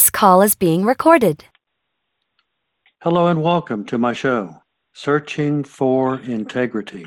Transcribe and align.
This 0.00 0.08
call 0.08 0.40
is 0.40 0.54
being 0.54 0.86
recorded. 0.86 1.44
Hello 3.02 3.26
and 3.26 3.42
welcome 3.42 3.84
to 3.84 3.98
my 3.98 4.14
show, 4.14 4.62
Searching 4.94 5.62
for 5.62 6.18
Integrity. 6.20 7.04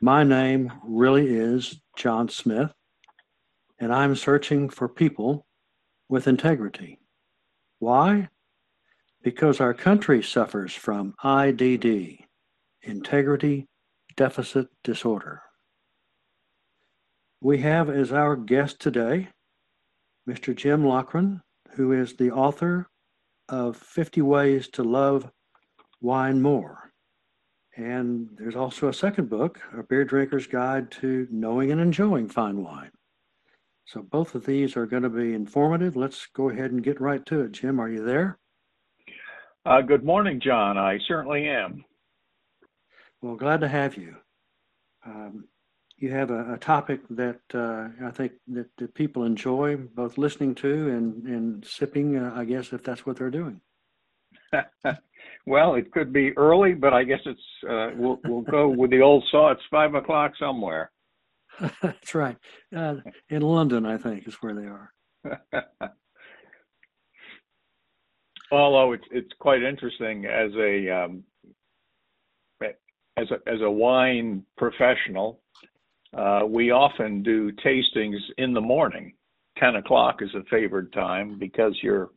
My 0.00 0.24
name 0.24 0.72
really 0.82 1.28
is 1.28 1.80
John 1.96 2.28
Smith, 2.28 2.72
and 3.78 3.94
I'm 3.94 4.16
searching 4.16 4.68
for 4.68 4.88
people 4.88 5.46
with 6.08 6.26
integrity. 6.26 6.98
Why? 7.78 8.30
Because 9.22 9.60
our 9.60 9.72
country 9.72 10.24
suffers 10.24 10.74
from 10.74 11.14
IDD, 11.22 12.24
Integrity 12.82 13.68
Deficit 14.16 14.66
Disorder. 14.82 15.42
We 17.40 17.58
have 17.58 17.88
as 17.88 18.10
our 18.10 18.34
guest 18.34 18.80
today 18.80 19.28
Mr. 20.28 20.52
Jim 20.52 20.82
Laughren, 20.82 21.42
who 21.74 21.92
is 21.92 22.14
the 22.16 22.30
author 22.30 22.88
of 23.48 23.76
50 23.76 24.22
Ways 24.22 24.68
to 24.68 24.82
Love 24.82 25.30
Wine 26.00 26.40
More. 26.40 26.92
And 27.76 28.28
there's 28.36 28.56
also 28.56 28.88
a 28.88 28.94
second 28.94 29.30
book, 29.30 29.60
A 29.76 29.82
Beer 29.82 30.04
Drinker's 30.04 30.46
Guide 30.46 30.90
to 30.92 31.26
Knowing 31.30 31.70
and 31.70 31.80
Enjoying 31.80 32.28
Fine 32.28 32.62
Wine. 32.62 32.90
So 33.86 34.02
both 34.02 34.34
of 34.34 34.46
these 34.46 34.76
are 34.76 34.86
going 34.86 35.02
to 35.02 35.08
be 35.08 35.34
informative. 35.34 35.96
Let's 35.96 36.26
go 36.26 36.50
ahead 36.50 36.70
and 36.70 36.82
get 36.82 37.00
right 37.00 37.24
to 37.26 37.40
it. 37.40 37.52
Jim, 37.52 37.80
are 37.80 37.88
you 37.88 38.04
there? 38.04 38.38
Uh, 39.64 39.80
good 39.80 40.04
morning, 40.04 40.40
John. 40.40 40.78
I 40.78 40.98
certainly 41.06 41.48
am. 41.48 41.84
Well, 43.20 43.36
glad 43.36 43.60
to 43.60 43.68
have 43.68 43.96
you. 43.96 44.16
Um, 45.04 45.44
you 46.00 46.10
have 46.10 46.30
a, 46.30 46.54
a 46.54 46.58
topic 46.58 47.00
that 47.10 47.40
uh, 47.54 47.88
I 48.04 48.10
think 48.10 48.32
that, 48.48 48.68
that, 48.78 48.94
people 48.94 49.24
enjoy 49.24 49.76
both 49.76 50.16
listening 50.16 50.54
to 50.56 50.88
and, 50.88 51.24
and 51.26 51.64
sipping, 51.64 52.16
uh, 52.16 52.32
I 52.34 52.44
guess, 52.46 52.72
if 52.72 52.82
that's 52.82 53.04
what 53.04 53.16
they're 53.16 53.30
doing. 53.30 53.60
well, 55.46 55.74
it 55.74 55.92
could 55.92 56.12
be 56.12 56.36
early, 56.36 56.72
but 56.72 56.94
I 56.94 57.04
guess 57.04 57.20
it's, 57.26 57.40
uh, 57.68 57.90
we'll, 57.94 58.18
we'll 58.24 58.40
go 58.40 58.68
with 58.68 58.90
the 58.90 59.02
old 59.02 59.24
saw. 59.30 59.52
It's 59.52 59.60
five 59.70 59.94
o'clock 59.94 60.32
somewhere. 60.40 60.90
that's 61.82 62.14
right. 62.14 62.38
Uh, 62.74 62.96
in 63.28 63.42
London, 63.42 63.84
I 63.84 63.98
think, 63.98 64.26
is 64.26 64.34
where 64.40 64.54
they 64.54 64.66
are. 64.66 64.92
Although 68.52 68.92
it's, 68.92 69.04
it's 69.12 69.32
quite 69.38 69.62
interesting 69.62 70.24
as 70.24 70.50
a, 70.56 71.04
um, 71.04 71.24
as 73.16 73.30
a, 73.30 73.48
as 73.48 73.60
a 73.60 73.70
wine 73.70 74.44
professional, 74.56 75.40
uh, 76.16 76.40
we 76.46 76.70
often 76.70 77.22
do 77.22 77.52
tastings 77.52 78.18
in 78.38 78.52
the 78.52 78.60
morning. 78.60 79.12
10 79.58 79.76
o'clock 79.76 80.22
is 80.22 80.34
a 80.34 80.42
favored 80.50 80.92
time 80.92 81.38
because 81.38 81.74
your 81.82 82.10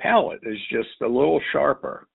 palate 0.00 0.40
is 0.42 0.58
just 0.70 0.88
a 1.02 1.06
little 1.06 1.40
sharper 1.52 2.08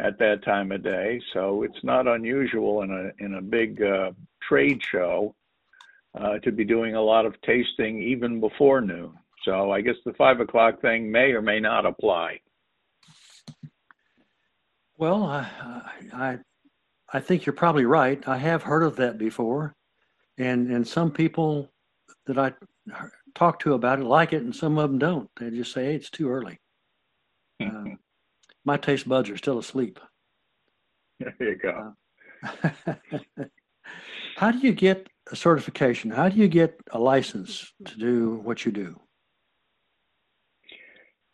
at 0.00 0.18
that 0.18 0.44
time 0.44 0.72
of 0.72 0.82
day. 0.82 1.20
So 1.32 1.62
it's 1.62 1.82
not 1.82 2.06
unusual 2.06 2.82
in 2.82 2.90
a 2.90 3.24
in 3.24 3.34
a 3.34 3.42
big 3.42 3.82
uh, 3.82 4.12
trade 4.42 4.80
show 4.90 5.34
uh, 6.18 6.38
to 6.38 6.52
be 6.52 6.64
doing 6.64 6.94
a 6.94 7.02
lot 7.02 7.26
of 7.26 7.40
tasting 7.42 8.02
even 8.02 8.40
before 8.40 8.80
noon. 8.80 9.12
So 9.44 9.70
I 9.70 9.80
guess 9.80 9.96
the 10.04 10.12
five 10.14 10.40
o'clock 10.40 10.80
thing 10.80 11.10
may 11.10 11.32
or 11.32 11.42
may 11.42 11.60
not 11.60 11.86
apply. 11.86 12.40
Well, 14.98 15.24
I 15.24 15.48
I 16.12 16.38
I 17.12 17.20
think 17.20 17.46
you're 17.46 17.54
probably 17.54 17.86
right. 17.86 18.22
I 18.28 18.36
have 18.36 18.62
heard 18.62 18.82
of 18.82 18.96
that 18.96 19.18
before 19.18 19.74
and 20.40 20.70
and 20.70 20.86
some 20.86 21.10
people 21.10 21.70
that 22.26 22.38
I 22.38 22.52
talk 23.34 23.60
to 23.60 23.74
about 23.74 24.00
it 24.00 24.04
like 24.04 24.32
it, 24.32 24.42
and 24.42 24.56
some 24.56 24.78
of 24.78 24.90
them 24.90 24.98
don't. 24.98 25.28
They 25.38 25.50
just 25.50 25.72
say, 25.72 25.84
"Hey, 25.84 25.94
it's 25.94 26.10
too 26.10 26.28
early." 26.28 26.58
Uh, 27.62 27.84
my 28.64 28.78
taste 28.78 29.06
buds 29.06 29.28
are 29.28 29.36
still 29.36 29.58
asleep. 29.58 30.00
There 31.18 31.34
you 31.40 31.56
go. 31.56 31.94
Uh, 32.42 32.74
how 34.36 34.50
do 34.50 34.58
you 34.58 34.72
get 34.72 35.08
a 35.30 35.36
certification? 35.36 36.10
How 36.10 36.30
do 36.30 36.38
you 36.38 36.48
get 36.48 36.80
a 36.90 36.98
license 36.98 37.70
to 37.84 37.98
do 37.98 38.40
what 38.42 38.64
you 38.64 38.72
do? 38.72 38.98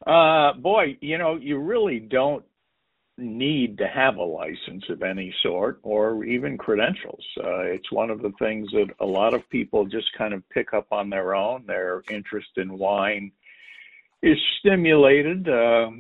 Uh, 0.05 0.53
boy, 0.55 0.97
you 1.01 1.17
know, 1.17 1.37
you 1.37 1.59
really 1.59 2.01
don't 2.01 2.45
need 3.19 3.79
to 3.79 3.87
have 3.89 4.17
a 4.17 4.23
license 4.23 4.85
of 4.91 5.03
any 5.03 5.35
sort 5.43 5.81
or 5.83 6.25
even 6.25 6.59
credentials. 6.59 7.25
Uh, 7.43 7.61
it's 7.61 7.91
one 7.91 8.11
of 8.11 8.21
the 8.21 8.33
things 8.39 8.69
that 8.73 8.89
a 9.01 9.07
lot 9.07 9.33
of 9.33 9.49
people 9.49 9.87
just 9.87 10.07
kind 10.17 10.35
of 10.35 10.47
pick 10.51 10.75
up 10.75 10.87
on 10.91 11.09
their 11.09 11.35
own. 11.35 11.65
Their 11.67 12.03
interest 12.11 12.49
in 12.57 12.77
wine 12.77 13.33
is 14.23 14.39
stimulated, 14.61 15.49
uh, 15.49 15.91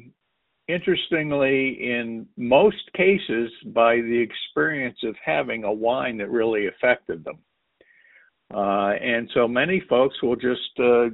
interestingly, 0.68 1.90
in 1.90 2.26
most 2.36 2.92
cases, 2.94 3.50
by 3.66 3.96
the 3.96 4.18
experience 4.18 4.98
of 5.02 5.14
having 5.24 5.64
a 5.64 5.72
wine 5.72 6.18
that 6.18 6.30
really 6.30 6.66
affected 6.66 7.24
them. 7.24 7.38
Uh, 8.54 8.92
and 9.00 9.28
so 9.34 9.48
many 9.48 9.82
folks 9.88 10.22
will 10.22 10.36
just 10.36 10.78
uh, 10.78 11.08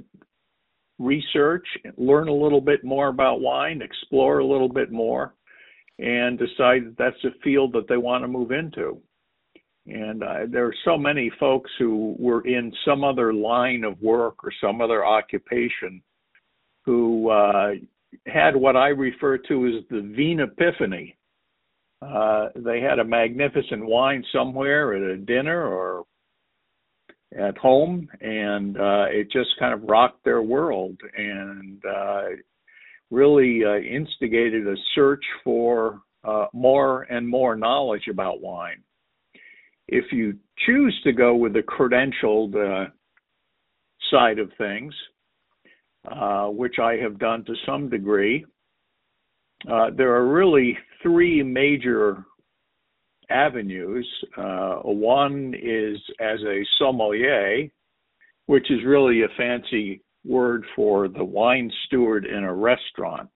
research, 0.99 1.67
learn 1.97 2.29
a 2.29 2.35
little 2.35 2.61
bit 2.61 2.85
more 2.85 3.09
about 3.09 3.41
wine, 3.41 3.83
explore 3.83 4.39
a 4.39 4.47
little 4.47 4.69
bit 4.69 4.91
more 4.91 5.35
and 5.99 6.39
decide 6.39 6.87
that 6.87 6.97
that's 6.99 7.25
a 7.25 7.39
field 7.43 7.73
that 7.73 7.89
they 7.89 7.97
want 7.97 8.25
to 8.25 8.29
move 8.29 8.51
into. 8.51 8.99
And 9.87 10.23
uh, 10.23 10.47
there 10.49 10.67
are 10.67 10.75
so 10.85 10.97
many 10.97 11.31
folks 11.41 11.71
who 11.79 12.15
were 12.19 12.47
in 12.47 12.73
some 12.85 13.03
other 13.03 13.35
line 13.35 13.85
of 13.85 14.01
work 14.01 14.45
or 14.45 14.53
some 14.61 14.81
other 14.81 15.05
occupation 15.05 16.03
who 16.85 17.31
uh, 17.31 17.73
had 18.27 18.55
what 18.55 18.77
I 18.77 18.89
refer 18.89 19.39
to 19.39 19.67
as 19.67 19.85
the 19.91 20.01
Vin 20.01 20.41
Epiphany. 20.41 21.17
Uh, 22.01 22.49
they 22.57 22.81
had 22.81 22.99
a 22.99 23.05
magnificent 23.05 23.85
wine 23.85 24.25
somewhere 24.33 24.95
at 24.95 25.03
a 25.03 25.17
dinner 25.17 25.67
or 25.67 26.05
at 27.37 27.57
home, 27.59 28.09
and 28.21 28.77
uh, 28.77 29.07
it 29.09 29.31
just 29.33 29.51
kind 29.59 29.73
of 29.73 29.83
rocked 29.85 30.25
their 30.25 30.43
world. 30.43 30.97
And 31.17 31.83
uh, 31.85 32.23
really 33.13 33.61
uh, 33.65 33.77
instigated 33.77 34.67
a 34.67 34.75
search 34.95 35.23
for 35.45 36.01
uh, 36.25 36.47
more 36.53 37.03
and 37.03 37.29
more 37.29 37.55
knowledge 37.55 38.09
about 38.11 38.41
wine. 38.41 38.83
If 39.87 40.07
you 40.13 40.39
choose 40.67 40.99
to 41.05 41.13
go 41.13 41.35
with 41.35 41.53
the 41.53 41.63
credentialed 41.63 42.55
uh, 42.55 42.89
side 44.11 44.39
of 44.39 44.51
things, 44.57 44.95
uh, 46.11 46.47
which 46.47 46.77
I 46.83 46.95
have 46.95 47.19
done 47.19 47.45
to 47.45 47.55
some 47.67 47.91
degree, 47.91 48.47
uh, 49.71 49.91
there 49.97 50.15
are 50.15 50.27
really 50.27 50.77
three 51.03 51.43
major 51.43 52.25
avenues. 53.29 54.09
Uh, 54.37 54.77
one 54.85 55.55
is 55.55 55.99
as 56.19 56.41
a 56.47 56.65
sommelier, 56.79 57.69
which 58.47 58.71
is 58.71 58.81
really 58.87 59.23
a 59.23 59.29
fancy 59.37 60.03
word 60.25 60.65
for 60.77 61.09
the 61.09 61.25
wine 61.25 61.71
steward 61.87 62.25
in 62.25 62.45
a 62.45 62.55
restaurant. 62.55 63.29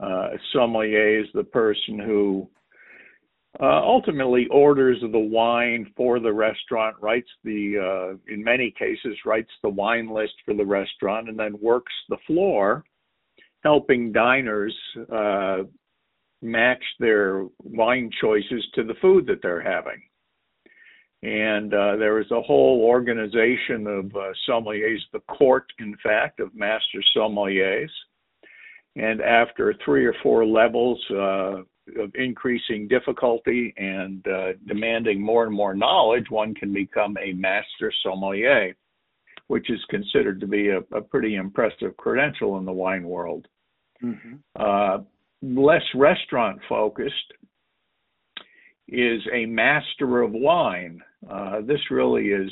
Uh, 0.00 0.30
sommelier 0.52 1.20
is 1.20 1.28
the 1.34 1.44
person 1.44 1.98
who 1.98 2.48
uh, 3.60 3.82
ultimately 3.84 4.46
orders 4.50 4.98
the 5.00 5.18
wine 5.18 5.92
for 5.96 6.18
the 6.18 6.32
restaurant, 6.32 6.96
writes 7.00 7.28
the, 7.44 7.76
uh, 7.78 8.32
in 8.32 8.42
many 8.42 8.72
cases, 8.78 9.16
writes 9.26 9.50
the 9.62 9.68
wine 9.68 10.08
list 10.08 10.32
for 10.44 10.54
the 10.54 10.64
restaurant, 10.64 11.28
and 11.28 11.38
then 11.38 11.54
works 11.60 11.92
the 12.08 12.16
floor, 12.26 12.82
helping 13.62 14.10
diners 14.10 14.74
uh, 15.12 15.58
match 16.40 16.82
their 16.98 17.46
wine 17.62 18.10
choices 18.20 18.66
to 18.74 18.84
the 18.84 18.94
food 19.02 19.26
that 19.26 19.40
they're 19.42 19.62
having. 19.62 20.02
And 21.22 21.72
uh, 21.72 21.96
there 21.96 22.20
is 22.20 22.30
a 22.32 22.42
whole 22.42 22.82
organization 22.82 23.86
of 23.86 24.06
uh, 24.16 24.32
sommeliers, 24.48 24.98
the 25.12 25.20
court, 25.20 25.66
in 25.78 25.96
fact, 26.02 26.40
of 26.40 26.54
master 26.54 27.02
sommeliers. 27.16 27.90
And 28.96 29.20
after 29.20 29.74
three 29.84 30.04
or 30.04 30.14
four 30.22 30.44
levels 30.44 31.00
uh, 31.10 31.62
of 32.00 32.10
increasing 32.14 32.88
difficulty 32.88 33.72
and 33.76 34.26
uh, 34.26 34.52
demanding 34.66 35.20
more 35.20 35.44
and 35.44 35.54
more 35.54 35.74
knowledge, 35.74 36.26
one 36.28 36.54
can 36.54 36.72
become 36.72 37.16
a 37.18 37.32
master 37.32 37.92
sommelier, 38.02 38.74
which 39.46 39.70
is 39.70 39.80
considered 39.90 40.40
to 40.40 40.46
be 40.46 40.68
a, 40.70 40.78
a 40.94 41.00
pretty 41.00 41.36
impressive 41.36 41.96
credential 41.96 42.58
in 42.58 42.64
the 42.64 42.72
wine 42.72 43.04
world. 43.04 43.46
Mm-hmm. 44.02 44.34
Uh, 44.56 44.98
less 45.42 45.82
restaurant 45.94 46.60
focused, 46.68 47.32
is 48.88 49.20
a 49.32 49.46
master 49.46 50.22
of 50.22 50.32
wine. 50.32 51.00
Uh, 51.28 51.60
this 51.62 51.80
really 51.90 52.26
is 52.28 52.50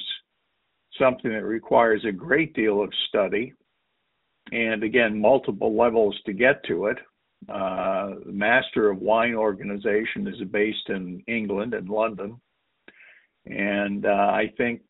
something 0.99 1.31
that 1.31 1.45
requires 1.45 2.05
a 2.05 2.13
great 2.13 2.55
deal 2.55 2.83
of 2.83 2.91
study 3.09 3.53
and 4.53 4.83
again 4.83 5.21
multiple 5.21 5.77
levels 5.77 6.19
to 6.27 6.33
get 6.33 6.65
to 6.65 6.87
it. 6.87 6.99
Uh, 7.49 8.17
the 8.27 8.33
Master 8.33 8.91
of 8.91 8.99
Wine 8.99 9.35
organization 9.35 10.27
is 10.27 10.47
based 10.51 10.89
in 10.89 11.23
England 11.27 11.73
and 11.73 11.89
London, 11.89 12.39
and 13.47 14.05
uh, 14.05 14.09
I 14.09 14.53
think 14.59 14.83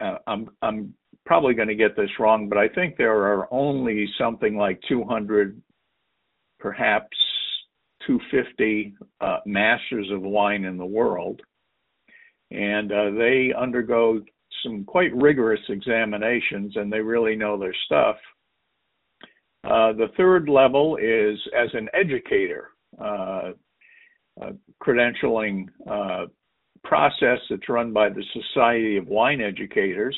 uh, 0.00 0.16
I'm 0.26 0.48
I'm 0.62 0.94
probably 1.26 1.52
going 1.52 1.68
to 1.68 1.74
get 1.74 1.94
this 1.94 2.10
wrong, 2.18 2.48
but 2.48 2.56
I 2.56 2.68
think 2.68 2.96
there 2.96 3.12
are 3.12 3.52
only 3.52 4.08
something 4.18 4.56
like 4.56 4.80
200, 4.88 5.60
perhaps 6.58 7.16
250 8.06 8.94
uh, 9.20 9.38
masters 9.46 10.08
of 10.10 10.22
wine 10.22 10.64
in 10.64 10.76
the 10.76 10.86
world. 10.86 11.40
And 12.50 12.92
uh, 12.92 13.10
they 13.10 13.52
undergo 13.58 14.20
some 14.62 14.84
quite 14.84 15.14
rigorous 15.14 15.60
examinations 15.68 16.76
and 16.76 16.92
they 16.92 17.00
really 17.00 17.36
know 17.36 17.58
their 17.58 17.74
stuff. 17.86 18.16
Uh, 19.64 19.92
the 19.92 20.08
third 20.16 20.48
level 20.48 20.96
is 20.96 21.38
as 21.56 21.68
an 21.74 21.88
educator, 21.92 22.70
uh, 23.00 23.52
uh, 24.40 24.52
credentialing 24.82 25.66
uh, 25.90 26.26
process 26.84 27.38
that's 27.50 27.68
run 27.68 27.92
by 27.92 28.08
the 28.08 28.24
Society 28.32 28.96
of 28.96 29.08
Wine 29.08 29.40
Educators. 29.40 30.16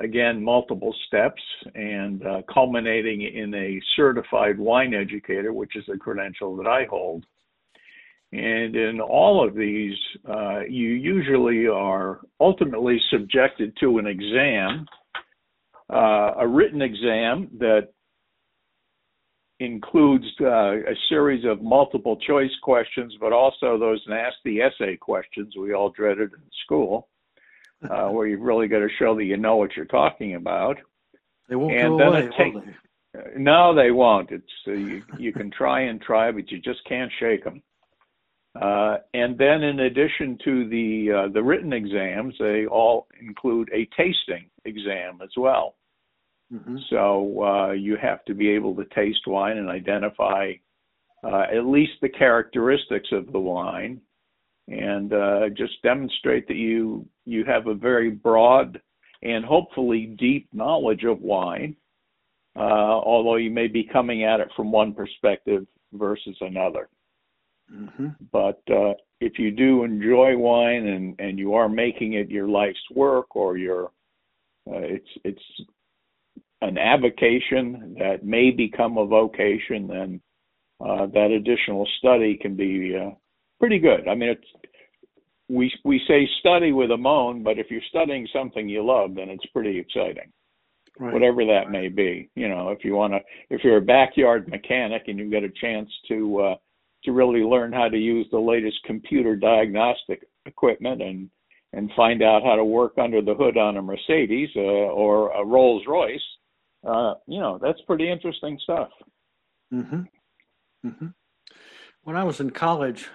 Again, 0.00 0.42
multiple 0.42 0.94
steps 1.06 1.42
and 1.74 2.24
uh, 2.24 2.42
culminating 2.52 3.22
in 3.22 3.52
a 3.54 3.80
certified 3.96 4.58
wine 4.58 4.94
educator, 4.94 5.52
which 5.52 5.74
is 5.74 5.84
a 5.92 5.98
credential 5.98 6.56
that 6.56 6.68
I 6.68 6.84
hold. 6.88 7.24
And 8.30 8.76
in 8.76 9.00
all 9.00 9.46
of 9.46 9.54
these, 9.54 9.96
uh, 10.28 10.60
you 10.68 10.90
usually 10.90 11.66
are 11.66 12.20
ultimately 12.40 13.00
subjected 13.10 13.76
to 13.80 13.98
an 13.98 14.06
exam, 14.06 14.86
uh, 15.92 16.34
a 16.38 16.46
written 16.46 16.82
exam 16.82 17.48
that 17.58 17.88
includes 19.60 20.26
uh, 20.40 20.74
a 20.74 20.94
series 21.08 21.44
of 21.44 21.62
multiple 21.62 22.16
choice 22.16 22.50
questions, 22.62 23.14
but 23.20 23.32
also 23.32 23.78
those 23.78 24.00
nasty 24.06 24.60
essay 24.60 24.96
questions 24.96 25.54
we 25.58 25.72
all 25.72 25.90
dreaded 25.90 26.30
in 26.32 26.42
school, 26.64 27.08
uh, 27.88 28.08
where 28.08 28.26
you've 28.26 28.40
really 28.40 28.68
got 28.68 28.78
to 28.78 28.88
show 28.98 29.14
that 29.16 29.24
you 29.24 29.36
know 29.36 29.56
what 29.56 29.76
you're 29.76 29.86
talking 29.86 30.34
about. 30.34 30.78
They 31.48 31.56
won't 31.56 31.74
and 31.74 31.98
go 31.98 32.08
away, 32.08 32.28
take, 32.36 32.54
will 32.54 32.62
they? 32.62 32.74
No, 33.36 33.74
they 33.74 33.90
won't. 33.90 34.30
It's 34.30 34.44
uh, 34.66 34.72
you, 34.72 35.02
you 35.18 35.32
can 35.32 35.50
try 35.50 35.82
and 35.82 36.00
try, 36.00 36.30
but 36.30 36.50
you 36.50 36.58
just 36.58 36.84
can't 36.86 37.10
shake 37.18 37.44
them. 37.44 37.62
Uh, 38.60 38.98
and 39.14 39.38
then, 39.38 39.62
in 39.62 39.80
addition 39.80 40.38
to 40.44 40.68
the 40.68 41.12
uh, 41.12 41.32
the 41.32 41.42
written 41.42 41.72
exams, 41.72 42.34
they 42.38 42.66
all 42.66 43.06
include 43.20 43.70
a 43.72 43.88
tasting 43.96 44.50
exam 44.64 45.20
as 45.22 45.30
well. 45.36 45.76
Mm-hmm. 46.52 46.76
So 46.90 47.42
uh, 47.44 47.72
you 47.72 47.96
have 48.00 48.24
to 48.24 48.34
be 48.34 48.48
able 48.50 48.74
to 48.76 48.84
taste 48.94 49.26
wine 49.26 49.58
and 49.58 49.68
identify 49.68 50.52
uh, 51.22 51.44
at 51.52 51.66
least 51.66 51.92
the 52.00 52.08
characteristics 52.08 53.08
of 53.12 53.32
the 53.32 53.38
wine, 53.38 54.00
and 54.68 55.12
uh, 55.12 55.48
just 55.56 55.82
demonstrate 55.82 56.46
that 56.48 56.56
you 56.56 57.06
you 57.24 57.44
have 57.44 57.66
a 57.66 57.74
very 57.74 58.10
broad 58.10 58.80
and 59.22 59.44
hopefully 59.44 60.14
deep 60.18 60.48
knowledge 60.52 61.04
of 61.04 61.20
wine. 61.20 61.76
Uh, 62.56 62.98
although 63.04 63.36
you 63.36 63.50
may 63.50 63.68
be 63.68 63.84
coming 63.84 64.24
at 64.24 64.40
it 64.40 64.48
from 64.56 64.72
one 64.72 64.92
perspective 64.92 65.64
versus 65.92 66.36
another. 66.40 66.88
Mm-hmm. 67.72 68.08
But 68.32 68.60
uh, 68.70 68.94
if 69.20 69.38
you 69.38 69.50
do 69.50 69.84
enjoy 69.84 70.36
wine 70.36 70.86
and, 70.86 71.20
and 71.20 71.38
you 71.38 71.54
are 71.54 71.68
making 71.68 72.14
it 72.14 72.30
your 72.30 72.48
life's 72.48 72.78
work 72.94 73.36
or 73.36 73.56
your 73.56 73.86
uh, 74.66 74.80
it's 74.80 75.08
it's 75.24 75.42
an 76.60 76.76
avocation 76.76 77.96
that 77.98 78.24
may 78.24 78.50
become 78.50 78.98
a 78.98 79.06
vocation, 79.06 79.86
then 79.86 80.20
uh, 80.80 81.06
that 81.06 81.30
additional 81.30 81.86
study 81.98 82.36
can 82.36 82.56
be 82.56 82.96
uh, 82.96 83.10
pretty 83.58 83.78
good. 83.78 84.08
I 84.08 84.14
mean, 84.14 84.30
it's 84.30 84.46
we 85.48 85.72
we 85.84 86.00
say 86.06 86.28
study 86.40 86.72
with 86.72 86.90
a 86.90 86.96
moan, 86.96 87.42
but 87.42 87.58
if 87.58 87.70
you're 87.70 87.80
studying 87.88 88.26
something 88.32 88.68
you 88.68 88.84
love, 88.84 89.14
then 89.14 89.28
it's 89.28 89.46
pretty 89.46 89.78
exciting. 89.78 90.32
Right. 90.98 91.12
Whatever 91.12 91.44
that 91.44 91.70
may 91.70 91.88
be, 91.88 92.28
you 92.34 92.48
know, 92.48 92.70
if 92.70 92.84
you 92.84 92.94
want 92.94 93.12
to, 93.12 93.20
if 93.50 93.62
you're 93.62 93.76
a 93.76 93.82
backyard 93.82 94.48
mechanic 94.48 95.04
and 95.06 95.18
you 95.18 95.30
get 95.30 95.44
a 95.44 95.50
chance 95.60 95.88
to 96.08 96.40
uh, 96.40 96.54
to 97.04 97.12
really 97.12 97.40
learn 97.40 97.72
how 97.72 97.88
to 97.88 97.96
use 97.96 98.26
the 98.30 98.38
latest 98.38 98.78
computer 98.84 99.36
diagnostic 99.36 100.26
equipment 100.46 101.00
and 101.00 101.30
and 101.72 101.90
find 101.94 102.22
out 102.22 102.42
how 102.42 102.56
to 102.56 102.64
work 102.64 102.94
under 102.98 103.22
the 103.22 103.34
hood 103.34 103.56
on 103.56 103.76
a 103.76 103.82
Mercedes 103.82 104.48
uh, 104.56 104.60
or 104.60 105.30
a 105.32 105.44
Rolls 105.44 105.82
Royce, 105.86 106.20
uh, 106.86 107.14
you 107.26 107.38
know, 107.38 107.58
that's 107.60 107.80
pretty 107.82 108.10
interesting 108.10 108.58
stuff. 108.62 108.88
Mm-hmm. 109.72 110.00
Mm-hmm. 110.86 111.06
When 112.04 112.16
I 112.16 112.24
was 112.24 112.40
in 112.40 112.50
college 112.50 113.08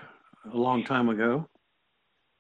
a 0.52 0.58
long 0.58 0.84
time 0.84 1.10
ago, 1.10 1.48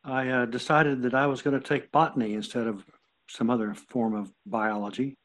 I 0.03 0.29
uh, 0.29 0.45
decided 0.45 1.03
that 1.03 1.13
I 1.13 1.27
was 1.27 1.41
going 1.41 1.59
to 1.59 1.65
take 1.65 1.91
botany 1.91 2.33
instead 2.33 2.67
of 2.67 2.83
some 3.29 3.50
other 3.50 3.73
form 3.73 4.15
of 4.15 4.31
biology. 4.45 5.17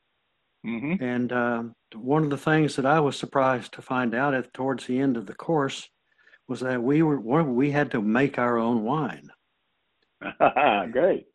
Mm-hmm. 0.67 1.03
And 1.03 1.33
uh, 1.33 1.63
one 1.95 2.25
of 2.25 2.31
the 2.31 2.37
things 2.37 2.77
that 2.77 2.87
I 2.87 3.01
was 3.01 3.17
surprised 3.17 3.73
to 3.75 3.83
find 3.83 4.15
out 4.15 4.35
at 4.35 4.53
towards 4.53 4.87
the 4.87 4.99
end 4.99 5.17
of 5.17 5.27
the 5.27 5.35
course 5.35 5.89
was 6.47 6.61
that 6.61 6.83
we 6.83 7.03
were 7.03 7.21
we 7.45 7.71
had 7.71 7.91
to 7.91 8.01
make 8.01 8.39
our 8.39 8.59
own 8.59 8.85
wine. 8.85 9.31
Great 10.93 11.27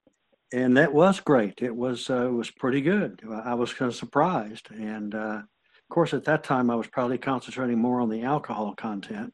and 0.54 0.78
that 0.78 0.94
was 0.94 1.19
great. 1.19 1.62
It 1.62 1.75
was 1.75 2.10
uh, 2.10 2.28
it 2.28 2.31
was 2.31 2.51
pretty 2.51 2.81
good. 2.81 3.22
I 3.44 3.56
was 3.56 3.74
kind 3.74 3.89
of 3.89 3.96
surprised, 3.96 4.69
and 4.72 5.13
uh, 5.16 5.42
of 5.42 5.89
course, 5.89 6.13
at 6.13 6.25
that 6.25 6.44
time, 6.44 6.69
I 6.69 6.75
was 6.75 6.88
probably 6.88 7.18
concentrating 7.18 7.80
more 7.80 8.00
on 8.00 8.10
the 8.10 8.22
alcohol 8.22 8.74
content 8.75 9.34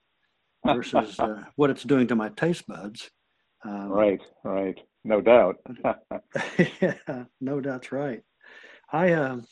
versus 0.75 1.19
uh, 1.19 1.43
what 1.55 1.69
it's 1.69 1.83
doing 1.83 2.07
to 2.07 2.15
my 2.15 2.29
taste 2.29 2.67
buds. 2.67 3.09
Um, 3.65 3.89
right, 3.89 4.21
right, 4.43 4.79
no 5.03 5.21
doubt. 5.21 5.57
yeah, 6.81 6.93
no 7.41 7.59
doubt's 7.59 7.91
right. 7.91 8.21
I, 8.91 9.13
um, 9.13 9.45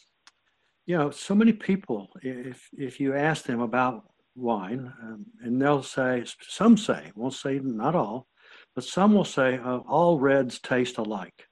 you 0.86 0.98
know, 0.98 1.12
so 1.12 1.36
many 1.36 1.54
people, 1.54 2.10
if 2.22 2.69
if 2.74 3.00
you 3.00 3.14
ask 3.14 3.46
them 3.46 3.62
about 3.62 4.04
wine, 4.36 4.92
um, 5.04 5.25
and 5.42 5.62
they'll 5.62 5.84
say, 5.84 6.24
some 6.42 6.78
say, 6.78 7.12
won't 7.16 7.34
say 7.34 7.60
not 7.62 7.96
all, 7.96 8.28
but 8.75 8.84
some 8.84 9.13
will 9.13 9.25
say 9.25 9.58
uh, 9.58 9.78
all 9.88 10.20
reds 10.20 10.60
taste 10.60 10.98
alike 10.98 11.48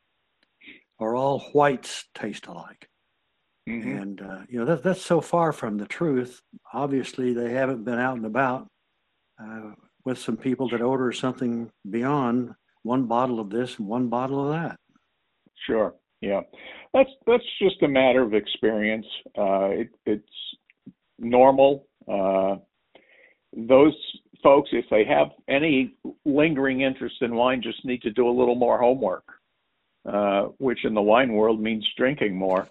or 1.00 1.16
all 1.16 1.40
whites 1.52 2.06
taste 2.14 2.48
alike. 2.48 2.88
Mm-hmm. 3.68 3.98
And 3.98 4.22
uh, 4.22 4.40
you 4.48 4.60
know 4.60 4.66
that 4.66 4.84
that's 4.84 5.02
so 5.02 5.22
far 5.22 5.52
from 5.52 5.78
the 5.78 5.88
truth. 5.88 6.40
Obviously, 6.72 7.34
they 7.34 7.52
haven't 7.52 7.84
been 7.84 7.98
out 7.98 8.18
and 8.18 8.26
about 8.26 8.68
uh, 9.42 9.72
with 10.04 10.18
some 10.18 10.38
people 10.38 10.70
that 10.70 10.82
order 10.82 11.12
something 11.12 11.72
beyond 11.90 12.54
one 12.84 13.06
bottle 13.06 13.40
of 13.40 13.50
this 13.50 13.80
and 13.80 13.88
one 13.88 14.08
bottle 14.10 14.46
of 14.46 14.54
that. 14.54 14.80
Sure. 15.66 15.96
Yeah, 16.22 16.42
that's 16.94 17.10
that's 17.28 17.44
just 17.62 17.84
a 17.84 17.88
matter 17.88 18.22
of 18.22 18.34
experience. 18.34 19.06
Uh, 19.38 19.70
it, 19.72 19.90
it's 20.06 20.24
normal. 21.20 21.88
Uh, 22.08 22.56
those 23.56 23.96
folks, 24.42 24.70
if 24.72 24.86
they 24.90 25.04
have 25.06 25.28
any 25.48 25.96
lingering 26.24 26.82
interest 26.82 27.16
in 27.22 27.36
wine, 27.36 27.62
just 27.62 27.84
need 27.86 28.02
to 28.02 28.12
do 28.12 28.28
a 28.28 28.38
little 28.38 28.56
more 28.56 28.80
homework. 28.80 29.24
Uh, 30.06 30.50
which 30.60 30.86
in 30.86 30.94
the 30.94 31.02
wine 31.02 31.34
world 31.34 31.60
means 31.60 31.84
drinking 31.98 32.36
more. 32.36 32.68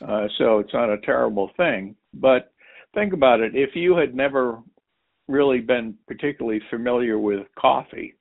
Uh, 0.00 0.26
so 0.38 0.60
it's 0.60 0.72
not 0.72 0.88
a 0.88 0.98
terrible 1.02 1.50
thing. 1.58 1.94
But 2.14 2.52
think 2.94 3.12
about 3.12 3.40
it 3.40 3.54
if 3.54 3.76
you 3.76 3.94
had 3.96 4.14
never 4.14 4.60
really 5.28 5.60
been 5.60 5.94
particularly 6.06 6.60
familiar 6.70 7.18
with 7.18 7.46
coffee 7.58 8.14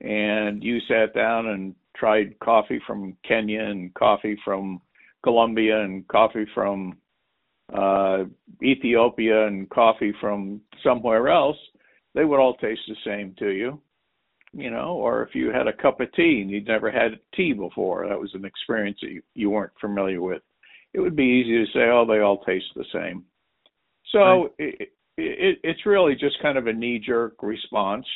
and 0.00 0.62
you 0.62 0.78
sat 0.88 1.14
down 1.14 1.48
and 1.48 1.74
tried 1.96 2.38
coffee 2.38 2.80
from 2.86 3.16
Kenya 3.26 3.62
and 3.62 3.92
coffee 3.94 4.36
from 4.44 4.80
Colombia 5.24 5.82
and 5.82 6.06
coffee 6.06 6.46
from 6.54 6.96
uh, 7.74 8.24
Ethiopia 8.62 9.46
and 9.48 9.68
coffee 9.70 10.12
from 10.20 10.60
somewhere 10.84 11.28
else, 11.28 11.56
they 12.14 12.24
would 12.24 12.38
all 12.38 12.54
taste 12.54 12.80
the 12.88 12.96
same 13.04 13.34
to 13.38 13.50
you 13.50 13.80
you 14.52 14.70
know, 14.70 14.94
or 14.94 15.22
if 15.22 15.34
you 15.34 15.50
had 15.50 15.66
a 15.66 15.72
cup 15.72 16.00
of 16.00 16.12
tea 16.12 16.40
and 16.40 16.50
you'd 16.50 16.66
never 16.66 16.90
had 16.90 17.18
tea 17.34 17.52
before, 17.52 18.08
that 18.08 18.18
was 18.18 18.30
an 18.34 18.44
experience 18.44 18.98
that 19.02 19.10
you, 19.10 19.22
you 19.34 19.50
weren't 19.50 19.72
familiar 19.80 20.20
with. 20.20 20.42
It 20.94 21.00
would 21.00 21.16
be 21.16 21.24
easy 21.24 21.64
to 21.64 21.72
say, 21.72 21.90
oh, 21.90 22.06
they 22.06 22.20
all 22.20 22.42
taste 22.44 22.66
the 22.74 22.84
same. 22.92 23.24
So 24.10 24.18
right. 24.18 24.50
it, 24.58 24.92
it, 25.18 25.58
it's 25.62 25.86
really 25.86 26.14
just 26.14 26.40
kind 26.40 26.56
of 26.56 26.66
a 26.66 26.72
knee 26.72 26.98
jerk 26.98 27.42
response, 27.42 28.06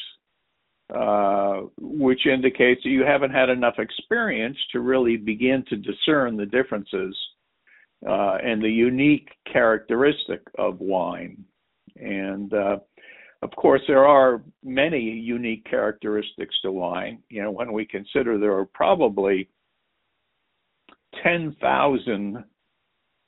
uh, 0.94 1.62
which 1.78 2.26
indicates 2.26 2.82
that 2.84 2.90
you 2.90 3.04
haven't 3.04 3.32
had 3.32 3.48
enough 3.48 3.78
experience 3.78 4.56
to 4.72 4.80
really 4.80 5.16
begin 5.16 5.64
to 5.68 5.76
discern 5.76 6.36
the 6.36 6.46
differences 6.46 7.16
uh, 8.08 8.36
and 8.42 8.62
the 8.62 8.70
unique 8.70 9.28
characteristic 9.52 10.40
of 10.58 10.80
wine. 10.80 11.44
And 11.96 12.52
uh, 12.54 12.78
of 13.42 13.50
course, 13.56 13.82
there 13.88 14.06
are 14.06 14.42
many 14.62 15.00
unique 15.00 15.64
characteristics 15.68 16.54
to 16.62 16.72
wine. 16.72 17.22
You 17.28 17.42
know, 17.42 17.50
when 17.50 17.72
we 17.72 17.84
consider 17.84 18.38
there 18.38 18.56
are 18.56 18.66
probably 18.66 19.48
10,000 21.22 22.44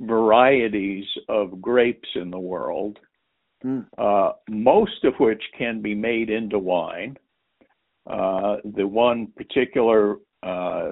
varieties 0.01 1.05
of 1.29 1.61
grapes 1.61 2.09
in 2.15 2.31
the 2.31 2.39
world, 2.39 2.99
mm. 3.65 3.87
uh, 3.99 4.33
most 4.49 5.05
of 5.05 5.15
which 5.19 5.43
can 5.57 5.81
be 5.81 5.95
made 5.95 6.31
into 6.31 6.59
wine. 6.59 7.17
Uh, 8.07 8.57
the 8.77 8.87
one 8.87 9.29
particular 9.37 10.17
uh, 10.43 10.91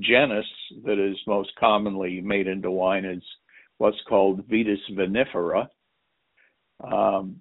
genus 0.00 0.46
that 0.84 0.98
is 0.98 1.16
most 1.26 1.50
commonly 1.58 2.20
made 2.20 2.46
into 2.46 2.70
wine 2.70 3.04
is 3.04 3.22
what's 3.78 4.00
called 4.08 4.46
Vitis 4.48 4.78
vinifera. 4.92 5.66
Um, 6.84 7.36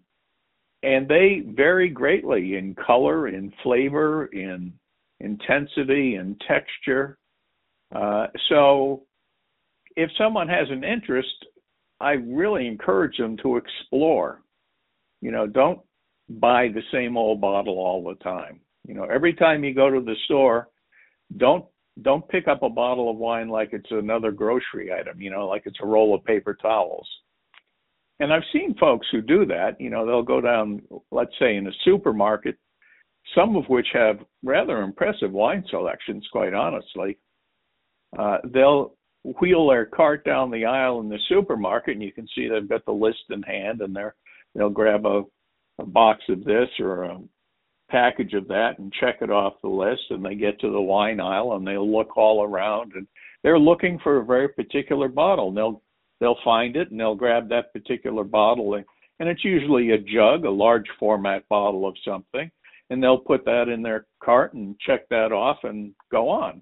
and 0.84 1.08
they 1.08 1.44
vary 1.46 1.90
greatly 1.90 2.56
in 2.56 2.76
color, 2.76 3.28
in 3.28 3.52
flavor, 3.64 4.28
in 4.28 4.74
intensity, 5.20 6.16
in 6.16 6.38
texture. 6.48 7.18
Uh, 7.94 8.28
so, 8.48 9.04
if 9.98 10.10
someone 10.18 10.48
has 10.48 10.70
an 10.70 10.86
interest, 10.86 11.46
I 12.00 12.12
really 12.12 12.68
encourage 12.68 13.18
them 13.18 13.38
to 13.44 13.58
explore. 13.58 14.42
You 15.22 15.32
know, 15.32 15.48
don't 15.48 15.80
buy 16.30 16.68
the 16.70 16.84
same 16.94 17.18
old 17.18 17.42
bottle 17.42 17.78
all 17.80 18.04
the 18.04 18.16
time. 18.24 18.62
You 18.88 18.94
know, 18.94 19.04
every 19.04 19.34
time 19.34 19.64
you 19.64 19.74
go 19.74 19.90
to 19.90 20.00
the 20.00 20.16
store, 20.26 20.70
don't 21.38 21.66
don't 22.02 22.28
pick 22.30 22.48
up 22.48 22.64
a 22.64 22.70
bottle 22.70 23.10
of 23.10 23.18
wine 23.18 23.50
like 23.50 23.70
it's 23.74 23.92
another 23.92 24.32
grocery 24.32 24.94
item, 24.94 25.22
you 25.22 25.30
know, 25.30 25.48
like 25.48 25.64
it's 25.66 25.80
a 25.84 25.86
roll 25.86 26.16
of 26.16 26.24
paper 26.24 26.54
towels. 26.54 27.08
And 28.22 28.34
I've 28.34 28.44
seen 28.54 28.76
folks 28.80 29.08
who 29.12 29.22
do 29.22 29.46
that, 29.48 29.80
you 29.80 29.90
know, 29.90 30.06
they'll 30.06 30.24
go 30.24 30.40
down, 30.42 30.82
let's 31.12 31.34
say 31.40 31.56
in 31.56 31.68
a 31.68 31.72
supermarket, 31.84 32.58
some 33.36 33.56
of 33.56 33.66
which 33.68 33.88
have 33.94 34.20
rather 34.44 34.82
impressive 34.82 35.32
wine 35.32 35.64
selections, 35.70 36.26
quite 36.32 36.54
honestly. 36.54 37.18
Uh, 38.18 38.38
they'll 38.46 38.96
wheel 39.24 39.68
their 39.68 39.86
cart 39.86 40.24
down 40.24 40.50
the 40.50 40.66
aisle 40.66 41.02
in 41.02 41.10
the 41.10 41.20
supermarket 41.28 41.94
and 41.94 42.04
you 42.04 42.12
can 42.12 42.28
see 42.36 42.48
they've 42.48 42.70
got 42.70 42.86
the 42.86 42.92
list 42.92 43.20
in 43.30 43.42
hand 43.44 43.82
and 43.82 43.96
they're 43.96 44.16
they'll 44.56 44.70
grab 44.70 45.06
a, 45.06 45.24
a 45.80 45.86
box 45.86 46.22
of 46.30 46.44
this 46.44 46.70
or 46.80 47.04
a 47.04 47.20
package 47.90 48.34
of 48.34 48.48
that 48.48 48.80
and 48.80 48.94
check 49.00 49.18
it 49.22 49.30
off 49.30 49.54
the 49.62 49.70
list 49.70 50.02
and 50.10 50.24
they 50.24 50.36
get 50.36 50.60
to 50.60 50.72
the 50.72 50.82
wine 50.82 51.20
aisle 51.20 51.54
and 51.54 51.68
they'll 51.68 51.92
look 51.92 52.16
all 52.16 52.44
around 52.44 52.94
and 52.96 53.08
they're 53.44 53.60
looking 53.60 54.00
for 54.04 54.18
a 54.18 54.26
very 54.26 54.50
particular 54.50 55.08
bottle. 55.08 55.50
And 55.50 55.58
they'll 55.58 55.82
they'll 56.20 56.40
find 56.44 56.76
it 56.76 56.92
and 56.92 57.00
they'll 57.00 57.16
grab 57.16 57.50
that 57.50 57.74
particular 57.74 58.24
bottle 58.24 58.76
and, 58.76 58.86
and 59.20 59.28
it's 59.28 59.44
usually 59.44 59.92
a 59.92 59.98
jug 59.98 60.46
a 60.46 60.50
large 60.50 60.88
format 61.00 61.48
bottle 61.50 61.88
of 61.88 61.96
something 62.06 62.50
and 62.90 63.02
they'll 63.02 63.18
put 63.18 63.46
that 63.46 63.70
in 63.70 63.82
their 63.82 64.06
cart 64.24 64.54
and 64.54 64.78
check 64.80 65.08
that 65.10 65.32
off 65.32 65.58
and 65.64 65.94
go 66.12 66.30
on. 66.30 66.62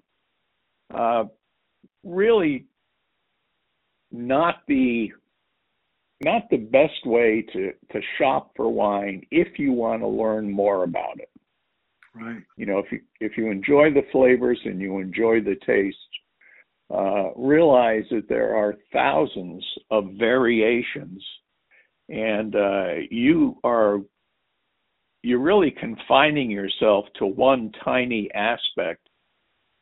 Uh, 0.94 1.24
really 2.08 2.66
not 4.10 4.62
the 4.66 5.12
not 6.24 6.42
the 6.50 6.56
best 6.56 7.06
way 7.06 7.44
to 7.52 7.72
to 7.92 8.00
shop 8.18 8.52
for 8.56 8.68
wine 8.68 9.22
if 9.30 9.58
you 9.58 9.72
want 9.72 10.02
to 10.02 10.08
learn 10.08 10.50
more 10.50 10.84
about 10.84 11.20
it. 11.20 11.30
Right. 12.14 12.42
You 12.56 12.66
know, 12.66 12.78
if 12.78 12.90
you 12.90 13.00
if 13.20 13.36
you 13.36 13.50
enjoy 13.50 13.92
the 13.92 14.06
flavors 14.10 14.58
and 14.64 14.80
you 14.80 14.98
enjoy 14.98 15.40
the 15.40 15.56
taste, 15.66 15.96
uh, 16.92 17.30
realize 17.36 18.04
that 18.10 18.28
there 18.28 18.56
are 18.56 18.74
thousands 18.92 19.64
of 19.90 20.12
variations, 20.18 21.22
and 22.08 22.56
uh, 22.56 22.94
you 23.10 23.58
are 23.62 24.00
you're 25.22 25.40
really 25.40 25.70
confining 25.70 26.50
yourself 26.50 27.04
to 27.16 27.26
one 27.26 27.72
tiny 27.84 28.30
aspect 28.34 29.07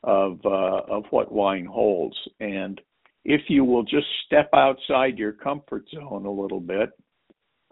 of 0.03 0.39
uh, 0.45 0.81
of 0.89 1.05
what 1.09 1.31
wine 1.31 1.65
holds. 1.65 2.15
And 2.39 2.79
if 3.25 3.41
you 3.49 3.65
will 3.65 3.83
just 3.83 4.07
step 4.25 4.49
outside 4.53 5.17
your 5.17 5.33
comfort 5.33 5.85
zone 5.93 6.25
a 6.25 6.31
little 6.31 6.61
bit, 6.61 6.89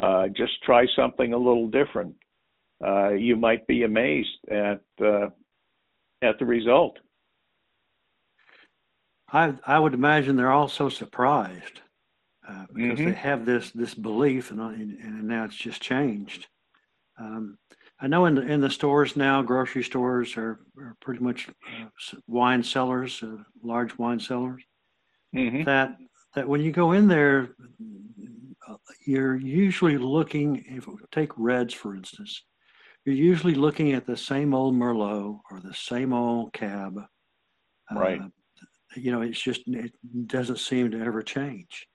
uh, 0.02 0.28
just 0.30 0.62
try 0.64 0.86
something 0.96 1.34
a 1.34 1.38
little 1.38 1.68
different. 1.70 2.16
Uh, 2.86 3.10
you 3.12 3.36
might 3.36 3.66
be 3.68 3.84
amazed 3.84 4.38
at 4.52 4.82
uh, 5.04 5.28
at 6.22 6.38
the 6.40 6.46
result. 6.46 6.98
I 9.32 9.54
I 9.66 9.80
would 9.80 9.94
imagine 9.94 10.36
they're 10.36 10.52
also 10.52 10.90
surprised 10.90 11.82
uh, 12.48 12.66
because 12.74 13.00
Mhm. 13.00 13.06
they 13.06 13.14
have 13.14 13.46
this 13.46 13.72
this 13.72 13.94
belief, 13.96 14.52
and 14.52 14.60
and 14.60 15.24
now 15.24 15.46
it's 15.46 15.56
just 15.56 15.82
changed. 15.82 16.48
Um, 17.18 17.58
I 18.00 18.08
know 18.08 18.26
in 18.26 18.36
the 18.36 18.42
in 18.42 18.62
the 18.62 18.70
stores 18.70 19.16
now, 19.16 19.42
grocery 19.42 19.84
stores 19.84 20.36
are, 20.38 20.60
are 20.78 20.96
pretty 21.00 21.24
much 21.24 21.50
uh, 21.50 21.88
wine 22.28 22.64
cellars, 22.64 23.24
uh, 23.24 23.38
large 23.64 23.98
wine 23.98 24.20
cellars. 24.20 24.64
hmm 25.34 25.64
That 25.64 25.98
that 26.36 26.48
when 26.48 26.62
you 26.62 26.72
go 26.72 26.92
in 26.92 27.08
there, 27.08 27.56
uh, 28.68 28.76
you're 29.06 29.36
usually 29.36 29.98
looking. 29.98 30.64
If 30.68 30.88
take 31.12 31.32
reds, 31.38 31.74
for 31.74 31.96
instance, 31.96 32.44
you're 33.06 33.16
usually 33.16 33.56
looking 33.56 33.94
at 33.94 34.06
the 34.06 34.18
same 34.18 34.54
old 34.54 34.76
Merlot 34.76 35.40
or 35.52 35.62
the 35.62 35.74
same 35.74 36.14
old 36.14 36.54
Cab. 36.54 37.00
Right. 37.92 38.22
Uh, 38.22 38.30
you 38.96 39.12
know, 39.12 39.22
it's 39.22 39.42
just 39.42 39.64
it 39.68 39.94
doesn't 40.28 40.60
seem 40.60 40.92
to 40.92 41.02
ever 41.02 41.22
change. 41.22 41.88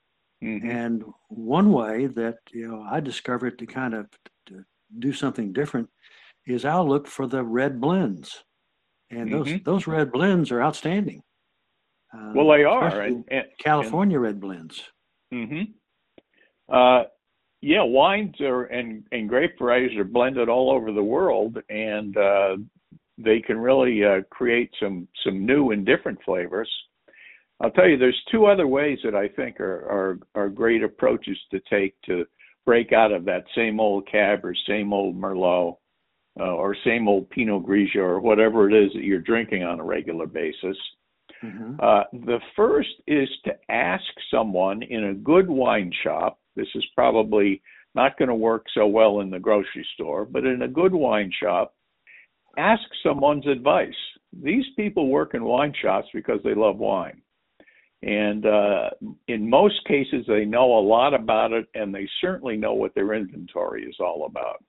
hmm 0.43 0.69
And 0.69 1.05
one 1.29 1.73
way 1.73 2.07
that 2.07 2.37
you 2.53 2.69
know 2.69 2.83
I 2.83 3.01
discovered 3.01 3.59
to 3.59 3.67
kind 3.67 3.95
of 3.95 4.07
do 4.99 5.13
something 5.13 5.53
different 5.53 5.89
is 6.47 6.65
I'll 6.65 6.89
look 6.89 7.07
for 7.07 7.27
the 7.27 7.45
red 7.45 7.81
blends, 7.81 8.45
and 9.11 9.33
those 9.33 9.49
Mhm. 9.49 9.65
those 9.65 9.87
red 9.87 10.11
blends 10.13 10.51
are 10.51 10.63
outstanding. 10.63 11.23
Uh, 12.13 12.33
Well, 12.35 12.49
they 12.49 12.65
are, 12.65 13.01
and, 13.03 13.25
and 13.29 13.47
California 13.59 14.19
red 14.19 14.41
blends. 14.41 14.91
Mm-hmm. 15.33 15.73
Uh, 16.69 17.05
yeah, 17.61 17.83
wines 17.83 18.41
are 18.41 18.65
and 18.65 19.05
and 19.13 19.29
grape 19.29 19.59
varieties 19.59 19.97
are 19.99 20.05
blended 20.05 20.49
all 20.49 20.71
over 20.71 20.93
the 20.93 21.03
world, 21.05 21.63
and 21.69 22.17
uh, 22.17 22.57
they 23.19 23.41
can 23.41 23.59
really 23.59 24.05
uh, 24.05 24.23
create 24.31 24.75
some 24.81 25.07
some 25.25 25.45
new 25.45 25.71
and 25.73 25.85
different 25.85 26.23
flavors. 26.25 26.71
I'll 27.61 27.71
tell 27.71 27.87
you, 27.87 27.99
there's 27.99 28.25
two 28.31 28.47
other 28.47 28.67
ways 28.67 28.99
that 29.05 29.15
I 29.15 29.29
think 29.29 29.61
are 29.61 29.87
are, 29.91 30.19
are 30.35 30.49
great 30.49 30.83
approaches 30.83 31.39
to 31.51 31.61
take 31.69 32.01
to 32.07 32.27
break 32.67 32.93
out 32.93 33.13
of 33.13 33.25
that 33.25 33.45
same 33.55 33.81
old 33.81 34.07
cab 34.11 34.45
or 34.45 34.55
same 34.67 34.93
old 34.93 35.17
merlot 35.17 35.77
uh, 36.39 36.45
or 36.45 36.77
same 36.85 37.09
old 37.09 37.29
pinot 37.31 37.65
grigio 37.65 37.97
or 38.03 38.21
whatever 38.21 38.71
it 38.71 38.75
is 38.75 38.93
that 38.93 39.05
you're 39.05 39.21
drinking 39.21 39.63
on 39.63 39.81
a 39.81 39.85
regular 39.85 40.27
basis. 40.27 40.77
Mhm. 41.43 41.77
Uh, 41.81 42.05
the 42.13 42.41
first 42.55 43.01
is 43.07 43.29
to 43.45 43.57
ask 43.71 44.05
someone 44.31 44.83
in 44.83 45.05
a 45.05 45.15
good 45.15 45.49
wine 45.49 45.91
shop. 46.03 46.39
This 46.55 46.69
is 46.75 46.85
probably 46.95 47.63
not 47.95 48.19
going 48.19 48.29
to 48.29 48.35
work 48.35 48.67
so 48.75 48.87
well 48.87 49.21
in 49.21 49.31
the 49.31 49.39
grocery 49.39 49.87
store, 49.95 50.25
but 50.25 50.45
in 50.45 50.63
a 50.63 50.69
good 50.69 50.93
wine 50.93 51.31
shop, 51.33 51.75
ask 52.57 52.83
someone's 53.03 53.47
advice. 53.47 53.95
These 54.33 54.67
people 54.77 55.09
work 55.09 55.35
in 55.35 55.43
wine 55.45 55.73
shops 55.81 56.09
because 56.13 56.41
they 56.43 56.55
love 56.55 56.79
wine. 56.79 57.23
And 58.03 58.47
uh, 58.47 58.91
in 59.29 59.49
most 59.49 59.85
cases, 59.87 60.25
they 60.27 60.47
know 60.47 60.79
a 60.79 60.81
lot 60.81 61.13
about 61.13 61.53
it, 61.53 61.67
and 61.75 61.95
they 61.95 62.09
certainly 62.21 62.57
know 62.57 62.73
what 62.73 62.95
their 62.95 63.13
inventory 63.13 63.85
is 63.85 63.97
all 64.01 64.25
about. 64.25 64.65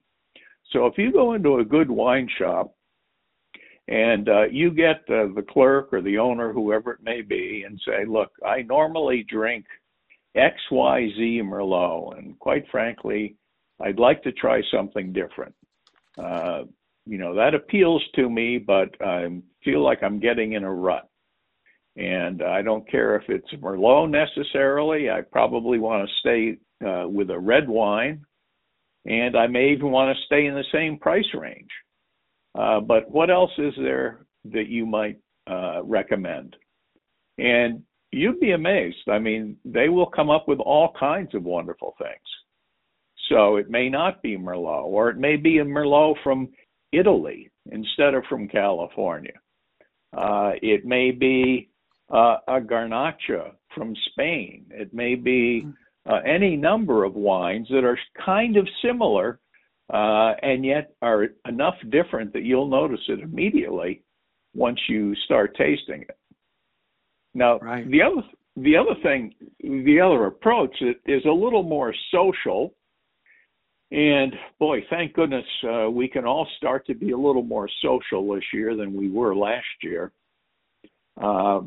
So 0.71 0.85
if 0.85 0.97
you 0.97 1.11
go 1.11 1.33
into 1.33 1.59
a 1.59 1.65
good 1.65 1.89
wine 1.89 2.29
shop 2.37 2.75
and 3.87 4.27
uh, 4.29 4.43
you 4.43 4.71
get 4.71 4.97
uh, 5.09 5.27
the 5.35 5.45
clerk 5.47 5.89
or 5.91 6.01
the 6.01 6.17
owner, 6.17 6.51
whoever 6.53 6.91
it 6.93 7.03
may 7.03 7.21
be, 7.21 7.63
and 7.65 7.79
say, 7.85 8.05
"Look, 8.05 8.31
I 8.45 8.61
normally 8.63 9.25
drink 9.27 9.65
X, 10.35 10.55
Y, 10.71 11.09
Z 11.17 11.41
Merlot, 11.43 12.17
and 12.17 12.37
quite 12.39 12.65
frankly, 12.69 13.35
I'd 13.81 13.99
like 13.99 14.23
to 14.23 14.31
try 14.31 14.61
something 14.73 15.11
different." 15.11 15.55
Uh, 16.17 16.63
you 17.05 17.17
know 17.17 17.33
that 17.35 17.55
appeals 17.55 18.03
to 18.15 18.29
me, 18.29 18.57
but 18.57 18.89
I 19.01 19.27
feel 19.63 19.83
like 19.83 20.03
I'm 20.03 20.19
getting 20.19 20.53
in 20.53 20.63
a 20.63 20.73
rut, 20.73 21.09
and 21.95 22.41
I 22.41 22.61
don't 22.61 22.89
care 22.89 23.15
if 23.15 23.23
it's 23.27 23.51
Merlot 23.61 24.09
necessarily. 24.09 25.09
I 25.09 25.21
probably 25.21 25.79
want 25.79 26.07
to 26.07 26.15
stay 26.19 26.57
uh, 26.87 27.07
with 27.07 27.29
a 27.29 27.39
red 27.39 27.67
wine, 27.67 28.25
and 29.05 29.35
I 29.35 29.47
may 29.47 29.71
even 29.71 29.91
want 29.91 30.15
to 30.15 30.23
stay 30.25 30.45
in 30.45 30.53
the 30.53 30.63
same 30.71 30.97
price 30.97 31.25
range. 31.33 31.69
Uh, 32.57 32.79
but 32.79 33.09
what 33.09 33.29
else 33.29 33.51
is 33.57 33.73
there 33.77 34.25
that 34.45 34.67
you 34.67 34.85
might 34.85 35.19
uh, 35.47 35.83
recommend? 35.83 36.55
And 37.37 37.83
you'd 38.11 38.39
be 38.39 38.51
amazed. 38.51 39.09
I 39.09 39.19
mean, 39.19 39.57
they 39.65 39.89
will 39.89 40.05
come 40.05 40.29
up 40.29 40.47
with 40.47 40.59
all 40.59 40.93
kinds 40.99 41.33
of 41.33 41.43
wonderful 41.43 41.95
things. 41.97 42.19
So 43.29 43.55
it 43.55 43.69
may 43.69 43.89
not 43.89 44.21
be 44.21 44.37
Merlot, 44.37 44.85
or 44.85 45.09
it 45.09 45.17
may 45.17 45.37
be 45.37 45.59
a 45.59 45.65
Merlot 45.65 46.15
from 46.23 46.49
Italy 46.91 47.49
instead 47.71 48.13
of 48.13 48.23
from 48.27 48.47
California. 48.47 49.33
Uh, 50.15 50.51
it 50.61 50.85
may 50.85 51.11
be 51.11 51.69
uh, 52.11 52.37
a 52.47 52.59
Garnacha 52.59 53.51
from 53.75 53.95
Spain. 54.11 54.65
It 54.69 54.93
may 54.93 55.15
be 55.15 55.65
uh, 56.09 56.19
any 56.25 56.55
number 56.55 57.03
of 57.03 57.13
wines 57.15 57.67
that 57.69 57.83
are 57.83 57.97
kind 58.25 58.57
of 58.57 58.67
similar 58.83 59.39
uh, 59.93 60.33
and 60.41 60.65
yet 60.65 60.93
are 61.01 61.27
enough 61.47 61.75
different 61.89 62.33
that 62.33 62.43
you'll 62.43 62.67
notice 62.67 63.01
it 63.07 63.19
immediately 63.19 64.03
once 64.53 64.79
you 64.89 65.15
start 65.25 65.55
tasting 65.57 66.01
it. 66.01 66.17
Now, 67.33 67.59
Right. 67.59 67.89
the 67.89 68.01
other 68.01 68.23
the 68.57 68.75
other 68.75 68.95
thing, 69.01 69.33
the 69.61 70.01
other 70.01 70.25
approach 70.25 70.75
is, 70.81 70.95
is 71.05 71.23
a 71.25 71.31
little 71.31 71.63
more 71.63 71.93
social. 72.13 72.73
And 73.91 74.33
boy, 74.59 74.83
thank 74.89 75.13
goodness 75.13 75.45
uh, 75.63 75.89
we 75.89 76.09
can 76.09 76.25
all 76.25 76.45
start 76.57 76.85
to 76.87 76.93
be 76.93 77.11
a 77.11 77.17
little 77.17 77.43
more 77.43 77.69
social 77.81 78.33
this 78.33 78.43
year 78.53 78.75
than 78.75 78.93
we 78.93 79.09
were 79.09 79.35
last 79.35 79.65
year. 79.81 80.11
Uh, 81.21 81.61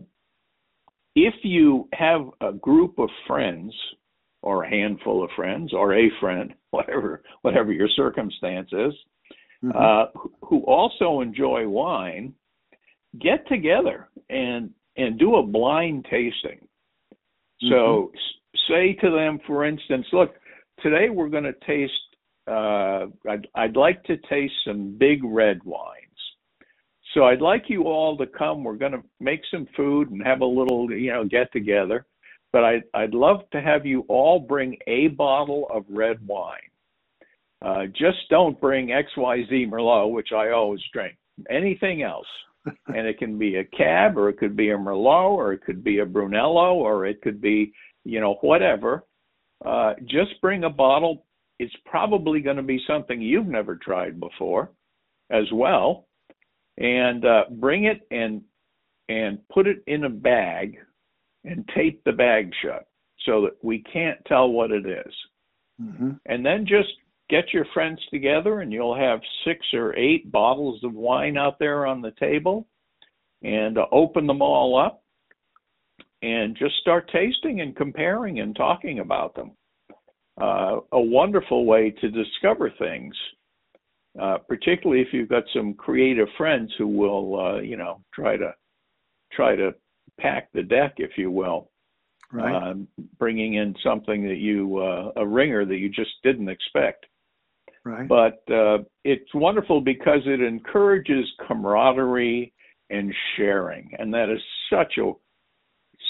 if 1.14 1.34
you 1.42 1.88
have 1.92 2.22
a 2.40 2.52
group 2.52 2.98
of 2.98 3.08
friends 3.26 3.72
or 4.42 4.64
a 4.64 4.70
handful 4.70 5.24
of 5.24 5.30
friends 5.36 5.72
or 5.72 5.94
a 5.94 6.10
friend, 6.20 6.54
whatever 6.70 7.22
whatever 7.42 7.72
your 7.72 7.88
circumstance 7.88 8.68
is, 8.72 8.92
mm-hmm. 9.64 9.70
uh, 9.76 10.06
who 10.42 10.62
also 10.64 11.20
enjoy 11.20 11.68
wine, 11.68 12.34
get 13.20 13.46
together 13.48 14.08
and 14.28 14.70
and 14.96 15.18
do 15.18 15.36
a 15.36 15.42
blind 15.42 16.04
tasting. 16.04 16.60
Mm-hmm. 17.62 17.70
So 17.70 18.12
say 18.68 18.94
to 18.94 19.10
them, 19.10 19.40
for 19.46 19.64
instance, 19.64 20.06
look, 20.12 20.34
today 20.82 21.10
we're 21.10 21.28
going 21.28 21.44
to 21.44 21.54
taste. 21.66 21.92
Uh, 22.46 23.06
I'd, 23.28 23.48
I'd 23.54 23.76
like 23.76 24.02
to 24.04 24.16
taste 24.28 24.54
some 24.66 24.96
big 24.98 25.24
red 25.24 25.62
wines. 25.64 26.03
So 27.14 27.24
I'd 27.24 27.40
like 27.40 27.64
you 27.68 27.84
all 27.84 28.16
to 28.18 28.26
come. 28.26 28.64
We're 28.64 28.74
going 28.74 28.92
to 28.92 29.02
make 29.20 29.40
some 29.50 29.68
food 29.76 30.10
and 30.10 30.20
have 30.26 30.40
a 30.40 30.46
little, 30.46 30.90
you 30.90 31.12
know, 31.12 31.24
get 31.24 31.52
together. 31.52 32.06
But 32.52 32.64
I'd, 32.64 32.82
I'd 32.92 33.14
love 33.14 33.48
to 33.52 33.60
have 33.60 33.86
you 33.86 34.04
all 34.08 34.40
bring 34.40 34.76
a 34.88 35.08
bottle 35.08 35.68
of 35.72 35.84
red 35.88 36.24
wine. 36.26 36.58
Uh, 37.64 37.86
just 37.86 38.18
don't 38.30 38.60
bring 38.60 38.88
XYZ 38.88 39.70
Merlot, 39.70 40.12
which 40.12 40.32
I 40.32 40.50
always 40.50 40.80
drink. 40.92 41.16
Anything 41.48 42.02
else. 42.02 42.26
and 42.66 43.06
it 43.06 43.18
can 43.18 43.38
be 43.38 43.56
a 43.56 43.64
cab 43.64 44.18
or 44.18 44.28
it 44.28 44.38
could 44.38 44.56
be 44.56 44.70
a 44.70 44.76
Merlot 44.76 45.30
or 45.30 45.52
it 45.52 45.62
could 45.64 45.84
be 45.84 46.00
a 46.00 46.06
Brunello 46.06 46.74
or 46.74 47.06
it 47.06 47.22
could 47.22 47.40
be, 47.40 47.72
you 48.04 48.20
know, 48.20 48.38
whatever. 48.40 49.04
Uh, 49.64 49.94
just 50.04 50.40
bring 50.40 50.64
a 50.64 50.70
bottle. 50.70 51.26
It's 51.58 51.74
probably 51.86 52.40
going 52.40 52.56
to 52.56 52.62
be 52.62 52.80
something 52.86 53.22
you've 53.22 53.46
never 53.46 53.76
tried 53.76 54.18
before 54.18 54.70
as 55.30 55.44
well 55.52 56.06
and 56.78 57.24
uh, 57.24 57.44
bring 57.50 57.84
it 57.84 58.06
and 58.10 58.42
and 59.08 59.38
put 59.48 59.66
it 59.66 59.82
in 59.86 60.04
a 60.04 60.10
bag 60.10 60.78
and 61.44 61.68
tape 61.74 62.02
the 62.04 62.12
bag 62.12 62.50
shut 62.62 62.86
so 63.26 63.42
that 63.42 63.56
we 63.62 63.80
can't 63.92 64.18
tell 64.26 64.48
what 64.48 64.70
it 64.70 64.86
is. 64.86 65.14
Mm-hmm. 65.80 66.12
And 66.26 66.44
then 66.44 66.66
just 66.66 66.88
get 67.28 67.52
your 67.52 67.66
friends 67.74 68.00
together 68.10 68.60
and 68.60 68.72
you'll 68.72 68.96
have 68.96 69.20
six 69.46 69.60
or 69.72 69.94
eight 69.96 70.30
bottles 70.30 70.82
of 70.84 70.94
wine 70.94 71.36
out 71.36 71.58
there 71.58 71.86
on 71.86 72.00
the 72.00 72.12
table 72.12 72.66
and 73.42 73.78
uh, 73.78 73.86
open 73.92 74.26
them 74.26 74.40
all 74.40 74.78
up 74.78 75.02
and 76.22 76.56
just 76.56 76.74
start 76.80 77.10
tasting 77.12 77.60
and 77.60 77.76
comparing 77.76 78.40
and 78.40 78.56
talking 78.56 79.00
about 79.00 79.34
them. 79.34 79.52
Uh, 80.40 80.80
a 80.92 81.00
wonderful 81.00 81.64
way 81.64 81.90
to 81.90 82.10
discover 82.10 82.72
things 82.78 83.14
uh, 84.20 84.38
particularly 84.48 85.02
if 85.02 85.08
you've 85.12 85.28
got 85.28 85.44
some 85.54 85.74
creative 85.74 86.28
friends 86.36 86.72
who 86.78 86.86
will, 86.86 87.40
uh, 87.40 87.60
you 87.60 87.76
know, 87.76 88.00
try 88.14 88.36
to 88.36 88.54
try 89.32 89.56
to 89.56 89.74
pack 90.20 90.48
the 90.52 90.62
deck, 90.62 90.94
if 90.98 91.12
you 91.16 91.30
will, 91.30 91.70
right. 92.32 92.54
uh, 92.54 92.74
bringing 93.18 93.54
in 93.54 93.74
something 93.82 94.26
that 94.26 94.36
you 94.36 94.78
uh, 94.78 95.12
a 95.16 95.26
ringer 95.26 95.64
that 95.64 95.78
you 95.78 95.88
just 95.88 96.12
didn't 96.22 96.48
expect. 96.48 97.06
Right. 97.84 98.08
But 98.08 98.42
uh, 98.52 98.78
it's 99.04 99.34
wonderful 99.34 99.80
because 99.80 100.20
it 100.24 100.40
encourages 100.40 101.26
camaraderie 101.46 102.52
and 102.90 103.12
sharing, 103.36 103.90
and 103.98 104.12
that 104.14 104.30
is 104.30 104.40
such 104.70 104.94
a 104.98 105.12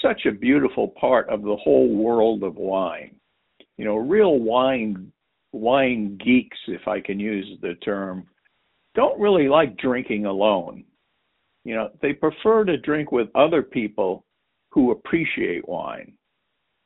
such 0.02 0.26
a 0.26 0.32
beautiful 0.32 0.88
part 0.88 1.28
of 1.30 1.42
the 1.42 1.56
whole 1.56 1.88
world 1.88 2.42
of 2.42 2.56
wine. 2.56 3.16
You 3.78 3.86
know, 3.86 3.96
real 3.96 4.38
wine 4.38 5.10
wine 5.54 6.18
geeks, 6.24 6.58
if 6.66 6.86
I 6.88 7.00
can 7.00 7.20
use 7.20 7.46
the 7.62 7.74
term, 7.76 8.26
don't 8.94 9.20
really 9.20 9.48
like 9.48 9.76
drinking 9.76 10.26
alone. 10.26 10.84
You 11.64 11.74
know, 11.76 11.90
they 12.02 12.12
prefer 12.12 12.64
to 12.64 12.76
drink 12.76 13.12
with 13.12 13.28
other 13.34 13.62
people 13.62 14.24
who 14.70 14.90
appreciate 14.90 15.68
wine. 15.68 16.12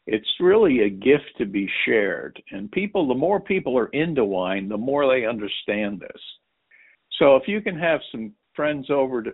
It's 0.07 0.29
really 0.41 0.83
a 0.83 0.91
gift 0.91 1.33
to 1.39 1.47
be 1.47 1.69
shared. 1.85 2.41
And 2.53 2.71
people, 2.71 3.09
the 3.09 3.15
more 3.15 3.41
people 3.41 3.77
are 3.79 3.89
into 3.89 4.25
wine, 4.25 4.69
the 4.69 4.77
more 4.77 5.07
they 5.07 5.27
understand 5.27 6.01
this. 6.01 6.23
So 7.19 7.37
if 7.37 7.49
you 7.49 7.61
can 7.61 7.79
have 7.79 8.01
some 8.13 8.33
friends 8.55 8.89
over 8.91 9.23
to, 9.23 9.31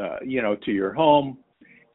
uh, 0.00 0.18
you 0.24 0.40
know, 0.40 0.56
to 0.64 0.72
your 0.72 0.92
home, 0.94 1.38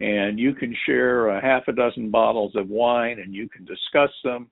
and 0.01 0.39
you 0.39 0.53
can 0.53 0.75
share 0.85 1.29
a 1.29 1.41
half 1.41 1.67
a 1.67 1.73
dozen 1.73 2.09
bottles 2.09 2.55
of 2.55 2.69
wine, 2.69 3.19
and 3.19 3.33
you 3.33 3.49
can 3.49 3.65
discuss 3.65 4.11
them, 4.23 4.49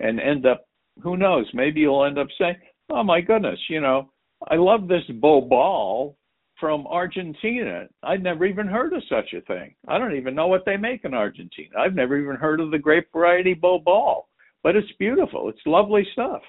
and 0.00 0.20
end 0.20 0.46
up 0.46 0.66
who 1.02 1.16
knows? 1.16 1.46
Maybe 1.54 1.80
you'll 1.80 2.04
end 2.04 2.18
up 2.18 2.28
saying, 2.38 2.56
"Oh 2.90 3.02
my 3.02 3.20
goodness, 3.20 3.58
you 3.68 3.80
know, 3.80 4.10
I 4.48 4.56
love 4.56 4.88
this 4.88 5.04
Bobal 5.10 6.14
from 6.60 6.86
Argentina. 6.86 7.86
I'd 8.02 8.22
never 8.22 8.44
even 8.46 8.66
heard 8.66 8.92
of 8.92 9.02
such 9.08 9.32
a 9.32 9.40
thing. 9.42 9.74
I 9.88 9.98
don't 9.98 10.16
even 10.16 10.34
know 10.34 10.46
what 10.46 10.64
they 10.64 10.76
make 10.76 11.04
in 11.04 11.14
Argentina. 11.14 11.78
I've 11.78 11.94
never 11.94 12.18
even 12.18 12.36
heard 12.36 12.60
of 12.60 12.70
the 12.70 12.78
grape 12.78 13.08
variety 13.12 13.54
Bobal, 13.54 14.22
but 14.62 14.76
it's 14.76 14.90
beautiful. 14.98 15.48
It's 15.48 15.60
lovely 15.66 16.06
stuff. 16.12 16.42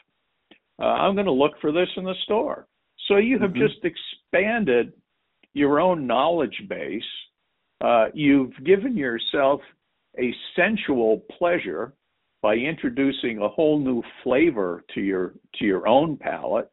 Uh, 0.80 0.86
I'm 0.86 1.16
going 1.16 1.26
to 1.26 1.32
look 1.32 1.54
for 1.62 1.72
this 1.72 1.90
in 1.98 2.04
the 2.04 2.16
store. 2.24 2.68
So 3.08 3.18
you 3.18 3.40
have 3.40 3.52
mm-hmm. 3.52 3.68
just 3.68 3.84
expanded 3.84 4.94
your 5.54 5.80
own 5.80 6.06
knowledge 6.06 6.62
base. 6.70 7.04
Uh, 7.82 8.08
you've 8.14 8.54
given 8.64 8.96
yourself 8.98 9.62
a 10.20 10.34
sensual 10.56 11.24
pleasure 11.38 11.94
by 12.46 12.54
introducing 12.54 13.40
a 13.40 13.50
whole 13.50 13.80
new 13.80 14.04
flavor 14.24 14.84
to 14.94 15.02
your 15.02 15.34
to 15.56 15.66
your 15.66 15.88
own 15.88 16.16
palate. 16.16 16.70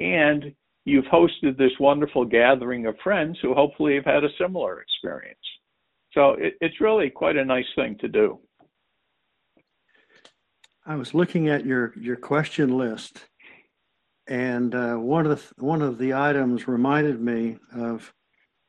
And 0.00 0.52
you've 0.84 1.04
hosted 1.04 1.56
this 1.56 1.70
wonderful 1.78 2.24
gathering 2.24 2.86
of 2.86 2.96
friends 3.04 3.38
who 3.40 3.54
hopefully 3.54 3.94
have 3.94 4.04
had 4.04 4.24
a 4.24 4.36
similar 4.36 4.80
experience. 4.80 5.46
So 6.12 6.30
it, 6.30 6.54
it's 6.60 6.80
really 6.80 7.08
quite 7.08 7.36
a 7.36 7.44
nice 7.44 7.70
thing 7.76 7.98
to 8.00 8.08
do. 8.08 8.40
I 10.84 10.96
was 10.96 11.14
looking 11.14 11.48
at 11.48 11.64
your 11.64 11.92
your 11.96 12.16
question 12.16 12.76
list 12.76 13.28
and 14.26 14.74
uh, 14.74 14.96
one 14.96 15.24
of 15.24 15.38
the 15.38 15.64
one 15.64 15.82
of 15.82 15.98
the 15.98 16.14
items 16.14 16.66
reminded 16.66 17.20
me 17.20 17.58
of 17.76 18.12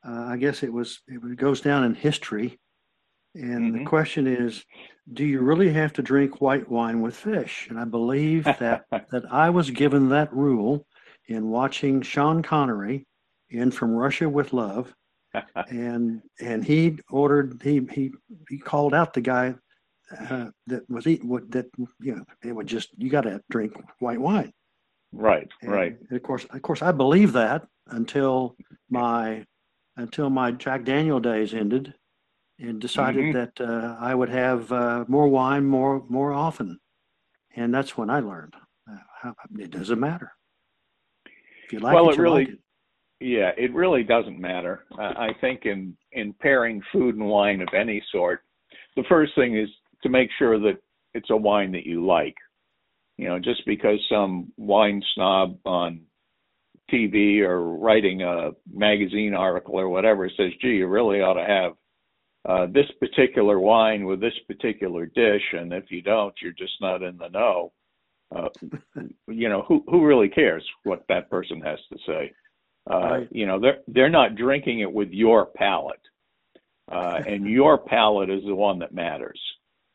uh, 0.07 0.25
i 0.33 0.37
guess 0.37 0.63
it 0.63 0.73
was 0.73 1.01
it 1.07 1.35
goes 1.37 1.61
down 1.61 1.83
in 1.83 1.93
history 1.93 2.59
and 3.35 3.73
mm-hmm. 3.73 3.77
the 3.79 3.85
question 3.85 4.27
is, 4.27 4.63
do 5.11 5.25
you 5.25 5.41
really 5.41 5.71
have 5.73 5.93
to 5.93 6.01
drink 6.01 6.39
white 6.39 6.69
wine 6.69 7.01
with 7.01 7.15
fish? 7.15 7.67
And 7.69 7.79
I 7.79 7.85
believe 7.85 8.45
that 8.45 8.85
that 8.91 9.23
I 9.31 9.49
was 9.49 9.69
given 9.71 10.09
that 10.09 10.33
rule 10.33 10.85
in 11.27 11.49
watching 11.49 12.01
Sean 12.01 12.41
Connery 12.43 13.05
in 13.49 13.71
From 13.71 13.91
Russia 13.91 14.29
with 14.29 14.53
Love, 14.53 14.93
and 15.69 16.21
and 16.39 16.63
he 16.63 16.99
ordered 17.09 17.61
he 17.63 17.81
he 17.91 18.11
he 18.49 18.57
called 18.57 18.93
out 18.93 19.13
the 19.13 19.21
guy 19.21 19.55
uh, 20.17 20.47
that 20.67 20.89
was 20.89 21.07
eating 21.07 21.27
what 21.27 21.49
that 21.51 21.65
you 21.99 22.15
know 22.15 22.23
it 22.43 22.51
would 22.53 22.67
just 22.67 22.89
you 22.97 23.09
got 23.09 23.21
to 23.21 23.41
drink 23.49 23.73
white 23.99 24.19
wine. 24.19 24.51
Right, 25.11 25.47
and, 25.61 25.71
right. 25.71 25.95
And 26.09 26.17
of 26.17 26.23
course, 26.23 26.45
of 26.49 26.61
course, 26.61 26.81
I 26.81 26.91
believe 26.91 27.33
that 27.33 27.67
until 27.87 28.55
my 28.89 29.45
until 29.97 30.29
my 30.29 30.51
Jack 30.51 30.85
Daniel 30.85 31.19
days 31.19 31.53
ended, 31.53 31.93
and 32.59 32.79
decided 32.79 33.35
mm-hmm. 33.35 33.37
that 33.37 33.61
uh, 33.61 33.97
I 33.99 34.13
would 34.13 34.29
have 34.29 34.71
uh, 34.71 35.05
more 35.07 35.27
wine 35.27 35.65
more 35.65 36.03
more 36.09 36.31
often, 36.31 36.79
and 37.55 37.73
that's 37.73 37.97
when 37.97 38.09
I 38.09 38.19
learned 38.19 38.53
uh, 38.89 38.97
how, 39.21 39.35
it 39.57 39.71
doesn't 39.71 39.99
matter. 39.99 40.31
If 41.65 41.73
you 41.73 41.79
like 41.79 41.93
well, 41.93 42.09
it, 42.09 42.17
it 42.17 42.21
really, 42.21 42.45
like 42.45 42.53
it. 42.53 42.59
yeah, 43.19 43.51
it 43.57 43.73
really 43.73 44.03
doesn't 44.03 44.39
matter. 44.39 44.85
I 44.97 45.29
think 45.41 45.65
in 45.65 45.95
in 46.11 46.33
pairing 46.33 46.81
food 46.91 47.15
and 47.15 47.25
wine 47.25 47.61
of 47.61 47.69
any 47.75 48.03
sort, 48.11 48.41
the 48.95 49.03
first 49.09 49.33
thing 49.35 49.57
is 49.57 49.69
to 50.03 50.09
make 50.09 50.29
sure 50.37 50.59
that 50.59 50.77
it's 51.13 51.29
a 51.29 51.37
wine 51.37 51.71
that 51.71 51.85
you 51.85 52.05
like. 52.05 52.35
You 53.17 53.29
know, 53.29 53.39
just 53.39 53.65
because 53.65 53.99
some 54.09 54.51
wine 54.57 55.01
snob 55.13 55.57
on 55.65 56.01
TV 56.91 57.41
or 57.41 57.77
writing 57.77 58.23
a 58.23 58.51
magazine 58.71 59.33
article 59.33 59.79
or 59.79 59.89
whatever 59.89 60.29
says, 60.29 60.51
"Gee, 60.61 60.77
you 60.77 60.87
really 60.87 61.21
ought 61.21 61.35
to 61.35 61.45
have." 61.45 61.73
Uh, 62.45 62.65
this 62.67 62.89
particular 62.99 63.59
wine 63.59 64.05
with 64.05 64.19
this 64.19 64.37
particular 64.47 65.05
dish, 65.05 65.43
and 65.53 65.71
if 65.71 65.85
you 65.89 66.01
don't, 66.01 66.33
you're 66.41 66.51
just 66.51 66.79
not 66.81 67.01
in 67.01 67.17
the 67.17 67.29
know. 67.29 67.71
Uh, 68.35 68.49
you 69.27 69.47
know, 69.49 69.61
who 69.61 69.83
who 69.87 70.05
really 70.05 70.29
cares 70.29 70.65
what 70.83 71.05
that 71.07 71.29
person 71.29 71.61
has 71.61 71.79
to 71.91 71.97
say? 72.05 72.33
Uh, 72.89 72.99
right. 72.99 73.27
You 73.31 73.45
know, 73.45 73.59
they're 73.59 73.79
they're 73.87 74.09
not 74.09 74.35
drinking 74.35 74.79
it 74.79 74.91
with 74.91 75.09
your 75.11 75.45
palate, 75.45 76.01
uh, 76.91 77.21
and 77.27 77.45
your 77.45 77.77
palate 77.77 78.29
is 78.29 78.43
the 78.45 78.55
one 78.55 78.79
that 78.79 78.93
matters. 78.93 79.39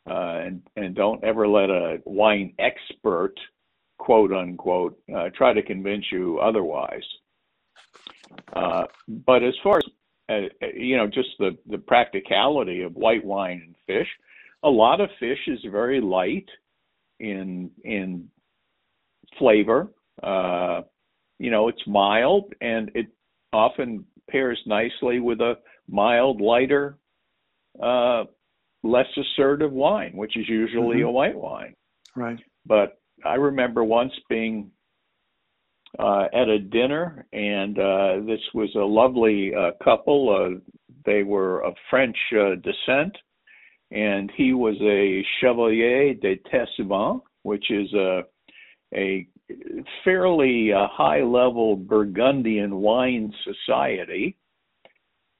Uh, 0.08 0.40
and 0.46 0.62
and 0.76 0.94
don't 0.94 1.22
ever 1.22 1.46
let 1.46 1.68
a 1.68 2.00
wine 2.06 2.54
expert, 2.58 3.34
quote 3.98 4.32
unquote, 4.32 4.98
uh, 5.14 5.28
try 5.37 5.52
to 5.52 5.62
convince 5.62 6.04
you 6.11 6.38
otherwise. 6.38 7.04
Uh, 8.54 8.84
but 9.06 9.42
as 9.42 9.54
far 9.62 9.78
as 9.78 9.84
uh, 10.29 10.67
you 10.75 10.97
know, 10.97 11.07
just 11.07 11.29
the, 11.38 11.57
the 11.69 11.79
practicality 11.79 12.83
of 12.83 12.95
white 12.95 13.25
wine 13.25 13.62
and 13.64 13.75
fish. 13.87 14.09
A 14.62 14.69
lot 14.69 15.01
of 15.01 15.09
fish 15.21 15.38
is 15.47 15.59
very 15.71 16.01
light 16.01 16.49
in 17.21 17.71
in 17.85 18.29
flavor. 19.38 19.88
Uh, 20.23 20.83
you 21.38 21.51
know, 21.51 21.69
it's 21.69 21.83
mild 21.87 22.53
and 22.61 22.91
it 22.95 23.07
often 23.53 24.05
pairs 24.29 24.61
nicely 24.67 25.21
with 25.21 25.41
a 25.41 25.55
mild, 25.88 26.41
lighter 26.41 26.99
uh, 27.83 28.25
less 28.83 29.07
assertive 29.17 29.73
wine, 29.73 30.12
which 30.17 30.37
is 30.37 30.49
usually 30.49 30.99
Mhm. 30.99 31.09
a 31.09 31.11
white 31.11 31.37
wine. 31.37 31.75
Right. 32.17 32.38
But 32.67 33.01
I 33.25 33.35
remember 33.35 33.85
once 33.85 34.12
being 34.29 34.71
uh, 35.98 36.27
at 36.33 36.48
a 36.48 36.59
dinner, 36.59 37.27
and 37.33 37.79
uh, 37.79 38.27
this 38.27 38.40
was 38.55 38.70
a 38.74 38.79
lovely 38.79 39.53
uh, 39.55 39.70
couple. 39.83 40.31
Uh, 40.31 40.61
they 41.05 41.22
were 41.22 41.64
of 41.64 41.74
French 41.90 42.16
uh, 42.33 42.55
descent, 42.57 43.16
and 43.90 44.31
he 44.37 44.53
was 44.53 44.77
a 44.83 45.24
Chevalier 45.40 46.14
d'Établissement, 46.14 47.22
which 47.42 47.70
is 47.70 47.92
a 47.94 48.22
a 48.94 49.27
fairly 50.05 50.72
uh, 50.72 50.87
high 50.90 51.22
level 51.22 51.77
Burgundian 51.77 52.77
wine 52.77 53.33
society. 53.44 54.37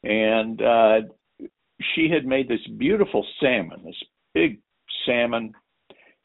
And 0.05 0.63
uh, 0.63 1.01
she 1.95 2.09
had 2.09 2.27
made 2.27 2.49
this 2.49 2.67
beautiful 2.79 3.27
salmon, 3.41 3.83
this 3.85 4.03
big 4.35 4.61
salmon, 5.05 5.53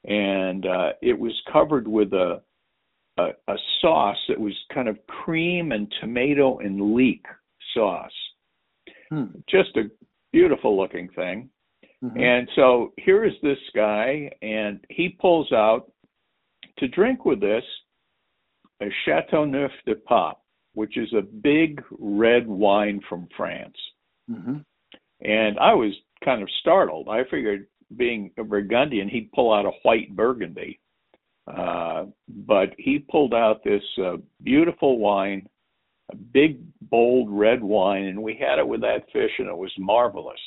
and 0.05 0.65
uh, 0.65 0.89
it 1.01 1.17
was 1.17 1.33
covered 1.51 1.87
with 1.87 2.13
a, 2.13 2.41
a 3.17 3.29
a 3.47 3.57
sauce 3.81 4.17
that 4.27 4.39
was 4.39 4.53
kind 4.73 4.87
of 4.87 4.97
cream 5.07 5.71
and 5.71 5.93
tomato 5.99 6.59
and 6.59 6.95
leek 6.95 7.25
sauce. 7.73 8.11
Hmm. 9.09 9.25
Just 9.47 9.75
a 9.77 9.89
beautiful 10.31 10.75
looking 10.75 11.09
thing. 11.09 11.49
Mhm. 12.03 12.19
And 12.19 12.49
so 12.55 12.93
here 12.97 13.23
is 13.23 13.39
this 13.41 13.59
guy, 13.75 14.31
and 14.41 14.83
he 14.89 15.09
pulls 15.09 15.51
out 15.51 15.91
to 16.77 16.87
drink 16.87 17.25
with 17.25 17.39
this 17.39 17.63
a 18.81 18.89
Chateauneuf 19.05 19.71
de 19.85 19.95
Pape, 19.95 20.37
which 20.73 20.97
is 20.97 21.13
a 21.13 21.21
big 21.21 21.83
red 21.91 22.47
wine 22.47 22.99
from 23.01 23.27
France. 23.37 23.77
Mhm. 24.29 24.65
And 25.21 25.59
I 25.59 25.73
was 25.73 25.93
kind 26.23 26.41
of 26.41 26.49
startled. 26.59 27.07
I 27.07 27.23
figured, 27.25 27.67
being 27.95 28.31
a 28.37 28.43
Burgundian, 28.43 29.07
he'd 29.07 29.31
pull 29.31 29.53
out 29.53 29.65
a 29.65 29.71
white 29.83 30.13
Burgundy. 30.15 30.79
Uh, 31.47 32.05
but 32.27 32.69
he 32.77 32.99
pulled 32.99 33.33
out 33.33 33.63
this 33.63 33.83
uh, 34.03 34.17
beautiful 34.43 34.97
wine, 34.97 35.47
a 36.11 36.15
big, 36.15 36.59
bold 36.81 37.27
red 37.29 37.61
wine, 37.61 38.05
and 38.05 38.21
we 38.21 38.35
had 38.35 38.59
it 38.59 38.67
with 38.67 38.81
that 38.81 39.05
fish, 39.11 39.31
and 39.39 39.49
it 39.49 39.57
was 39.57 39.71
marvelous. 39.77 40.39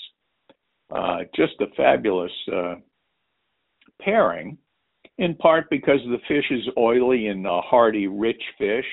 Uh, 0.90 1.18
just 1.34 1.54
a 1.60 1.66
fabulous 1.76 2.32
uh, 2.52 2.76
pairing, 4.00 4.56
in 5.18 5.34
part 5.34 5.68
because 5.70 6.00
the 6.06 6.20
fish 6.28 6.44
is 6.50 6.68
oily 6.78 7.26
and 7.26 7.46
a 7.46 7.60
hearty, 7.60 8.06
rich 8.06 8.42
fish, 8.56 8.86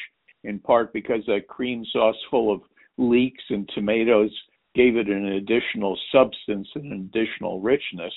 in 0.44 0.60
part 0.60 0.92
because 0.92 1.22
that 1.28 1.48
cream 1.48 1.86
sauce 1.92 2.16
full 2.30 2.52
of 2.52 2.62
leeks 2.98 3.44
and 3.50 3.70
tomatoes 3.74 4.32
gave 4.76 4.98
it 4.98 5.08
an 5.08 5.34
additional 5.34 5.98
substance 6.12 6.68
and 6.76 6.92
an 6.92 7.10
additional 7.14 7.62
richness. 7.62 8.14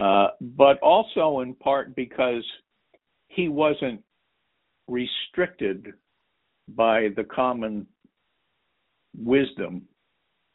Uh, 0.00 0.28
but 0.40 0.78
also 0.80 1.40
in 1.40 1.54
part 1.54 1.94
because 1.96 2.44
he 3.28 3.48
wasn't 3.48 4.02
restricted 4.88 5.92
by 6.68 7.08
the 7.16 7.24
common 7.24 7.86
wisdom 9.16 9.82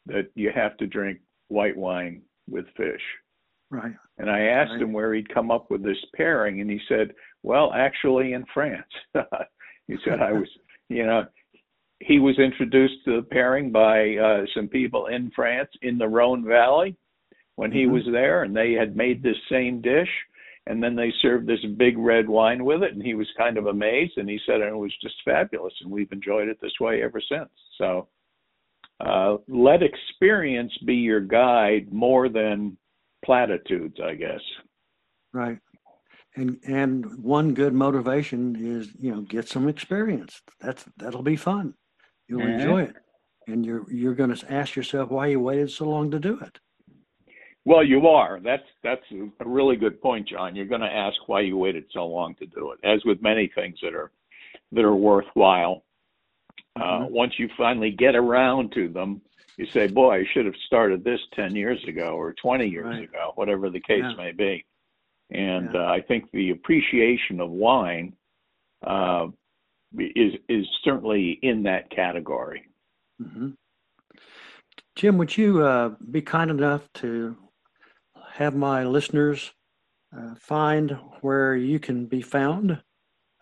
that 0.06 0.28
you 0.34 0.50
have 0.54 0.76
to 0.76 0.86
drink 0.86 1.18
white 1.48 1.76
wine 1.76 2.22
with 2.48 2.66
fish. 2.76 3.00
Right. 3.70 3.94
And 4.18 4.30
I 4.30 4.40
asked 4.42 4.72
Right. 4.72 4.82
him 4.82 4.92
where 4.92 5.14
he'd 5.14 5.32
come 5.32 5.50
up 5.50 5.70
with 5.70 5.82
this 5.82 6.04
pairing, 6.14 6.60
and 6.60 6.70
he 6.70 6.80
said, 6.88 7.14
"Well, 7.42 7.72
actually, 7.72 8.34
in 8.34 8.44
France." 8.46 8.92
he 9.88 9.96
said, 10.04 10.20
"I 10.20 10.32
was, 10.32 10.48
you 10.88 11.06
know, 11.06 11.26
he 12.00 12.18
was 12.18 12.38
introduced 12.38 13.04
to 13.04 13.16
the 13.16 13.22
pairing 13.22 13.70
by 13.70 14.16
uh, 14.16 14.44
some 14.54 14.68
people 14.68 15.06
in 15.06 15.30
France 15.30 15.70
in 15.82 15.98
the 15.98 16.08
Rhone 16.08 16.44
Valley 16.44 16.96
when 17.62 17.70
he 17.70 17.84
Mhm. 17.86 17.92
was 17.92 18.06
there, 18.06 18.42
and 18.42 18.56
they 18.56 18.72
had 18.72 18.96
made 18.96 19.22
this 19.22 19.40
same 19.48 19.80
dish, 19.80 20.10
and 20.66 20.82
then 20.82 20.96
they 20.96 21.12
served 21.22 21.46
this 21.46 21.64
big 21.76 21.96
red 21.96 22.28
wine 22.28 22.64
with 22.64 22.82
it, 22.82 22.92
and 22.92 23.02
he 23.02 23.14
was 23.14 23.30
kind 23.38 23.56
of 23.56 23.66
amazed, 23.66 24.18
and 24.18 24.28
he 24.28 24.38
said 24.44 24.60
it 24.60 24.76
was 24.76 24.94
just 24.98 25.22
fabulous, 25.24 25.80
and 25.80 25.90
we've 25.90 26.10
enjoyed 26.10 26.48
it 26.48 26.60
this 26.60 26.80
way 26.80 27.02
ever 27.02 27.20
since. 27.20 27.50
So." 27.78 28.08
Uh, 29.00 29.38
let 29.48 29.82
experience 29.82 30.76
be 30.78 30.94
your 30.94 31.20
guide 31.20 31.92
more 31.92 32.28
than 32.28 32.76
platitudes, 33.24 33.98
I 34.00 34.14
guess. 34.14 34.40
Right. 35.32 35.58
And 36.36 36.60
and 36.64 37.04
one 37.16 37.52
good 37.52 37.74
motivation 37.74 38.54
is, 38.54 38.94
you 38.94 39.10
know, 39.12 39.22
get 39.22 39.48
some 39.48 39.68
experience. 39.68 40.40
That's 40.60 40.84
that'll 40.98 41.22
be 41.22 41.36
fun. 41.36 41.74
You'll 42.28 42.42
Mhm. 42.42 42.54
enjoy 42.60 42.82
it. 42.82 42.96
And 43.48 43.66
you're 43.66 43.90
you're 43.90 44.14
going 44.14 44.34
to 44.34 44.52
ask 44.52 44.76
yourself 44.76 45.10
why 45.10 45.26
you 45.28 45.40
waited 45.40 45.70
so 45.70 45.88
long 45.88 46.10
to 46.12 46.20
do 46.20 46.38
it. 46.38 46.60
Well, 47.64 47.84
you 47.84 48.08
are. 48.08 48.40
That's 48.40 48.64
that's 48.82 49.04
a 49.12 49.48
really 49.48 49.76
good 49.76 50.00
point, 50.02 50.28
John. 50.28 50.56
You're 50.56 50.66
going 50.66 50.80
to 50.80 50.92
ask 50.92 51.16
why 51.28 51.42
you 51.42 51.56
waited 51.56 51.84
so 51.92 52.06
long 52.06 52.34
to 52.36 52.46
do 52.46 52.72
it. 52.72 52.80
As 52.84 53.04
with 53.04 53.22
many 53.22 53.50
things 53.54 53.78
that 53.82 53.94
are 53.94 54.10
that 54.72 54.84
are 54.84 54.96
worthwhile, 54.96 55.84
uh, 56.76 56.80
Mhm. 57.00 57.10
once 57.10 57.38
you 57.38 57.48
finally 57.56 57.90
get 57.90 58.16
around 58.16 58.72
to 58.72 58.88
them, 58.88 59.22
you 59.58 59.66
say, 59.66 59.86
"Boy, 59.86 60.20
I 60.20 60.24
should 60.32 60.46
have 60.46 60.56
started 60.66 61.04
this 61.04 61.20
ten 61.34 61.54
years 61.54 61.82
ago 61.84 62.16
or 62.16 62.32
twenty 62.32 62.66
years 62.66 62.86
Right. 62.86 63.04
ago, 63.08 63.32
whatever 63.36 63.70
the 63.70 63.80
case 63.80 64.02
Yeah. 64.02 64.14
may 64.14 64.32
be." 64.32 64.64
And 65.30 65.72
Yeah. 65.72 65.86
uh, 65.86 65.92
I 65.92 66.00
think 66.00 66.30
the 66.32 66.50
appreciation 66.50 67.40
of 67.40 67.50
wine 67.50 68.16
uh, 68.82 69.28
is 69.96 70.34
is 70.48 70.66
certainly 70.82 71.32
in 71.42 71.62
that 71.62 71.90
category. 71.90 72.66
hmm 73.20 73.50
Jim, 74.96 75.16
would 75.18 75.36
you 75.38 75.62
uh, 75.62 75.90
be 76.10 76.20
kind 76.20 76.50
enough 76.50 76.92
to 76.94 77.36
have 78.42 78.54
my 78.54 78.84
listeners 78.84 79.52
uh, 80.16 80.34
find 80.36 80.96
where 81.20 81.56
you 81.56 81.78
can 81.78 82.06
be 82.06 82.20
found, 82.20 82.82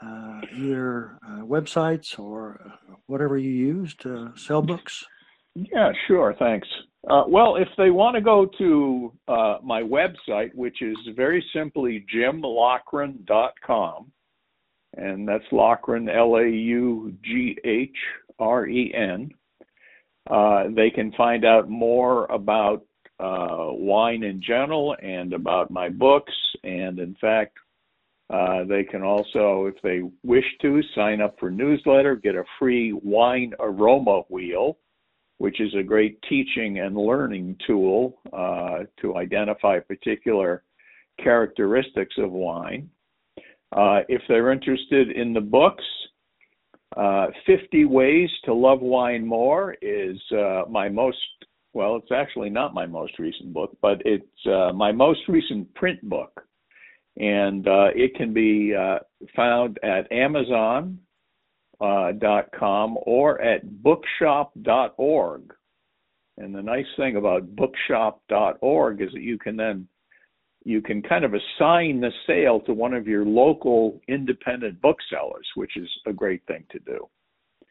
uh, 0.02 0.40
either 0.56 1.18
uh, 1.26 1.40
websites 1.40 2.18
or 2.18 2.60
uh, 2.64 2.94
whatever 3.06 3.36
you 3.36 3.50
use 3.50 3.94
to 3.96 4.32
sell 4.36 4.62
books? 4.62 5.04
Yeah, 5.54 5.92
sure. 6.06 6.34
Thanks. 6.38 6.68
Uh, 7.08 7.24
well, 7.26 7.56
if 7.56 7.68
they 7.76 7.90
want 7.90 8.14
to 8.14 8.20
go 8.20 8.46
to 8.58 9.12
my 9.62 9.82
website, 9.82 10.54
which 10.54 10.80
is 10.82 10.96
very 11.16 11.44
simply 11.52 12.04
jimlaughren.com, 12.14 14.12
and 14.96 15.26
that's 15.26 15.44
Laughren, 15.52 16.14
L 16.14 16.36
A 16.36 16.48
U 16.48 17.12
G 17.24 17.56
H 17.64 17.96
R 18.38 18.66
E 18.66 18.92
N, 18.94 19.30
uh, 20.28 20.64
they 20.74 20.90
can 20.90 21.12
find 21.12 21.44
out 21.44 21.68
more 21.68 22.26
about 22.26 22.82
uh, 23.20 23.72
wine 23.72 24.22
in 24.22 24.42
general 24.42 24.96
and 25.02 25.32
about 25.32 25.70
my 25.70 25.88
books. 25.88 26.32
And 26.64 26.98
in 26.98 27.16
fact, 27.20 27.56
uh, 28.30 28.64
they 28.64 28.84
can 28.84 29.02
also, 29.02 29.66
if 29.66 29.80
they 29.82 30.02
wish 30.22 30.44
to, 30.62 30.80
sign 30.94 31.20
up 31.20 31.36
for 31.38 31.50
newsletter, 31.50 32.16
get 32.16 32.36
a 32.36 32.44
free 32.58 32.92
wine 32.92 33.52
aroma 33.58 34.22
wheel 34.28 34.78
which 35.40 35.58
is 35.58 35.74
a 35.74 35.82
great 35.82 36.20
teaching 36.28 36.80
and 36.80 36.94
learning 36.94 37.56
tool 37.66 38.18
uh, 38.30 38.80
to 39.00 39.16
identify 39.16 39.78
particular 39.78 40.62
characteristics 41.18 42.14
of 42.18 42.30
wine. 42.30 42.90
Uh, 43.72 44.00
if 44.10 44.20
they're 44.28 44.52
interested 44.52 45.12
in 45.12 45.32
the 45.32 45.40
books, 45.40 45.82
uh, 46.94 47.28
50 47.46 47.86
Ways 47.86 48.28
to 48.44 48.52
Love 48.52 48.82
Wine 48.82 49.26
More 49.26 49.74
is 49.80 50.18
uh, 50.30 50.64
my 50.68 50.90
most, 50.90 51.16
well, 51.72 51.96
it's 51.96 52.12
actually 52.12 52.50
not 52.50 52.74
my 52.74 52.86
most 52.86 53.18
recent 53.18 53.52
book, 53.52 53.76
but 53.80 54.02
it's 54.04 54.46
uh, 54.46 54.72
my 54.72 54.92
most 54.92 55.20
recent 55.28 55.72
print 55.74 56.02
book. 56.02 56.44
And 57.16 57.66
uh, 57.66 57.88
it 57.94 58.14
can 58.14 58.32
be 58.32 58.74
uh, 58.74 58.98
found 59.36 59.78
at 59.82 60.10
Amazon, 60.10 60.98
uh, 61.80 62.12
or 63.06 63.40
at 63.40 63.82
bookshop.org. 63.82 65.54
And 66.38 66.54
the 66.54 66.62
nice 66.62 66.86
thing 66.96 67.16
about 67.16 67.54
bookshop.org 67.56 69.02
is 69.02 69.08
that 69.12 69.22
you 69.22 69.38
can 69.38 69.56
then 69.56 69.88
you 70.64 70.82
can 70.82 71.02
kind 71.02 71.24
of 71.24 71.32
assign 71.32 72.00
the 72.00 72.10
sale 72.26 72.60
to 72.60 72.74
one 72.74 72.92
of 72.92 73.06
your 73.06 73.24
local 73.24 73.98
independent 74.08 74.80
booksellers, 74.82 75.46
which 75.54 75.76
is 75.76 75.88
a 76.06 76.12
great 76.12 76.42
thing 76.46 76.64
to 76.70 76.78
do. 76.80 77.08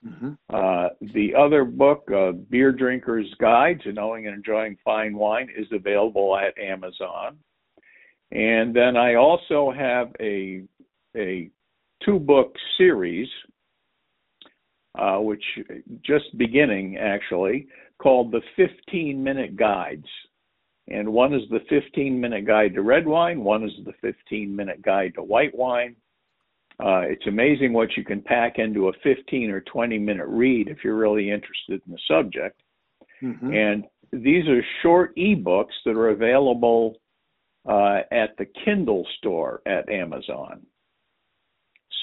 Hmm 0.03 0.33
Uh, 0.49 0.89
the 1.13 1.33
other 1.35 1.63
book, 1.65 2.09
uh, 2.11 2.31
Beer 2.49 2.71
Drinker's 2.71 3.33
Guide 3.39 3.81
to 3.81 3.91
Knowing 3.91 4.27
and 4.27 4.35
Enjoying 4.35 4.77
Fine 4.83 5.15
Wine, 5.15 5.49
is 5.55 5.67
available 5.71 6.37
at 6.37 6.57
Amazon. 6.57 7.37
And 8.31 8.75
then 8.75 8.95
I 8.95 9.15
also 9.15 9.71
have 9.71 10.11
a 10.19 10.63
a 11.15 11.49
two 12.03 12.19
book 12.19 12.55
series 12.77 13.27
uh, 14.97 15.17
which 15.17 15.43
just 16.03 16.35
beginning 16.37 16.97
actually, 16.97 17.67
called 17.99 18.31
the 18.31 18.41
15 18.55 19.23
minute 19.23 19.55
guides. 19.55 20.07
And 20.87 21.07
one 21.13 21.33
is 21.33 21.43
the 21.51 21.59
15 21.69 22.19
minute 22.19 22.45
guide 22.45 22.73
to 22.73 22.81
red 22.81 23.05
wine, 23.05 23.43
one 23.43 23.63
is 23.63 23.71
the 23.85 23.93
15 24.01 24.55
minute 24.55 24.81
guide 24.81 25.13
to 25.15 25.23
white 25.23 25.55
wine. 25.55 25.95
Uh, 26.79 27.01
it's 27.01 27.27
amazing 27.27 27.73
what 27.73 27.89
you 27.97 28.03
can 28.05 28.21
pack 28.21 28.57
into 28.57 28.87
a 28.87 28.93
15 29.03 29.51
or 29.51 29.61
20 29.61 29.99
minute 29.99 30.27
read 30.27 30.69
if 30.69 30.77
you're 30.83 30.95
really 30.95 31.29
interested 31.29 31.81
in 31.85 31.91
the 31.91 31.99
subject. 32.07 32.61
hmm 33.19 33.53
And 33.53 33.83
these 34.11 34.47
are 34.47 34.63
short 34.81 35.15
ebooks 35.17 35.75
that 35.85 35.91
are 35.91 36.09
available 36.09 36.97
uh, 37.67 37.99
at 38.11 38.35
the 38.37 38.45
Kindle 38.65 39.05
store 39.17 39.61
at 39.65 39.89
Amazon. 39.89 40.65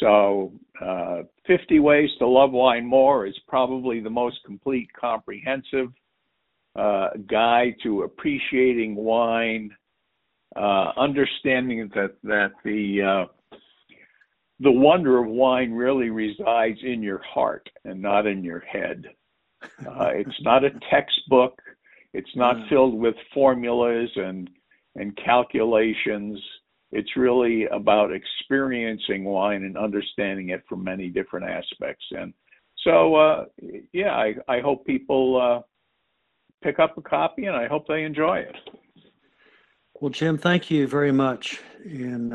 So, 0.01 0.53
uh, 0.81 1.23
50 1.47 1.81
Ways 1.81 2.11
to 2.19 2.27
Love 2.27 2.53
Wine 2.53 2.85
More 2.85 3.27
is 3.27 3.35
probably 3.49 4.01
the 4.01 4.11
most 4.11 4.37
complete, 4.45 4.89
comprehensive 4.93 5.89
uh, 6.77 7.09
guide 7.29 7.77
to 7.83 8.03
appreciating 8.03 8.95
wine, 8.95 9.75
uh, 10.55 10.93
understanding 10.99 11.91
that 11.95 12.15
that 12.23 12.53
the 12.65 13.03
uh, 13.03 13.33
the 14.61 14.71
wonder 14.71 15.23
of 15.23 15.29
wine 15.29 15.73
really 15.73 16.11
resides 16.11 16.79
in 16.83 17.03
your 17.03 17.23
heart 17.23 17.69
and 17.85 18.01
not 18.01 18.27
in 18.27 18.42
your 18.42 18.61
head. 18.61 19.05
Uh, 19.87 20.09
it's 20.14 20.42
not 20.42 20.64
a 20.64 20.71
textbook. 20.90 21.61
It's 22.12 22.35
not 22.35 22.57
Mm. 22.57 22.69
filled 22.69 22.95
with 22.95 23.14
formulas 23.35 24.11
and 24.16 24.51
and 24.99 25.14
calculations. 25.19 26.42
It's 26.90 27.16
really 27.16 27.66
about 27.66 28.11
experiencing 28.12 29.25
wine 29.25 29.64
and 29.64 29.77
understanding 29.77 30.49
it 30.51 30.62
from 30.66 30.83
many 30.83 31.09
different 31.09 31.51
aspects. 31.51 32.07
And 32.12 32.33
so, 32.83 33.14
uh, 33.16 33.45
yeah, 33.92 34.12
I, 34.12 34.35
I 34.49 34.61
hope 34.61 34.87
people 34.87 35.37
uh, 35.38 35.62
pick 36.62 36.79
up 36.79 36.97
a 36.97 37.03
copy, 37.03 37.45
and 37.45 37.55
I 37.55 37.66
hope 37.66 37.87
they 37.87 38.05
enjoy 38.05 38.38
it. 38.38 38.57
Well, 40.01 40.11
Jim, 40.11 40.38
thank 40.38 40.71
you 40.71 40.87
very 40.87 41.12
much 41.12 41.61
in 41.85 42.33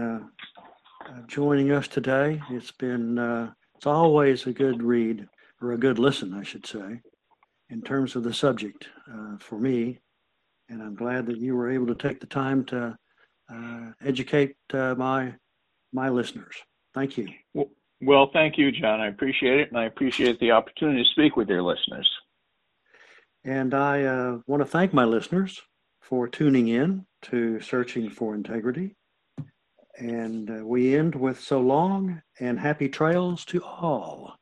uh, 1.08 1.22
joining 1.28 1.72
us 1.72 1.88
today. 1.88 2.42
It's 2.50 2.72
been, 2.72 3.18
uh, 3.18 3.52
it's 3.76 3.86
always 3.86 4.46
a 4.46 4.54
good 4.54 4.84
read, 4.84 5.28
or 5.62 5.74
a 5.74 5.78
good 5.78 6.00
listen, 6.00 6.34
I 6.34 6.44
should 6.44 6.66
say, 6.66 7.02
in 7.70 7.82
terms 7.82 8.16
of 8.16 8.24
the 8.24 8.34
subject 8.34 8.88
uh, 9.12 9.38
for 9.40 9.60
me. 9.60 10.00
And 10.70 10.82
I'm 10.82 10.96
glad 10.96 11.26
that 11.28 11.38
you 11.38 11.56
were 11.56 11.72
able 11.72 11.88
to 11.88 11.96
take 11.96 12.20
the 12.20 12.28
time 12.28 12.66
to 12.66 12.98
uh, 13.54 13.92
educate 14.04 14.56
uh, 14.74 14.96
my 14.96 15.34
my 15.94 16.10
listeners. 16.10 16.56
Thank 16.94 17.18
you. 17.18 17.28
Well, 18.02 18.30
thank 18.32 18.58
you, 18.58 18.72
John. 18.72 19.02
I 19.02 19.08
appreciate 19.08 19.60
it, 19.60 19.70
and 19.70 19.78
I 19.78 19.86
appreciate 19.86 20.40
the 20.40 20.52
opportunity 20.52 21.04
to 21.04 21.10
speak 21.10 21.36
with 21.36 21.50
your 21.50 21.62
listeners. 21.62 22.10
And 23.44 23.74
I 23.74 24.04
uh, 24.04 24.38
want 24.48 24.62
to 24.62 24.66
thank 24.66 24.94
my 24.94 25.04
listeners 25.04 25.62
for 26.02 26.28
tuning 26.28 26.68
in 26.70 27.06
to 27.24 27.60
Searching 27.60 28.10
for 28.10 28.34
Integrity. 28.34 28.96
And 30.00 30.50
uh, 30.50 30.66
we 30.66 30.96
end 30.96 31.16
with 31.16 31.40
so 31.40 31.60
long 31.60 32.22
and 32.40 32.60
happy 32.60 32.90
trails 32.90 33.46
to 33.46 33.64
all. 33.64 34.41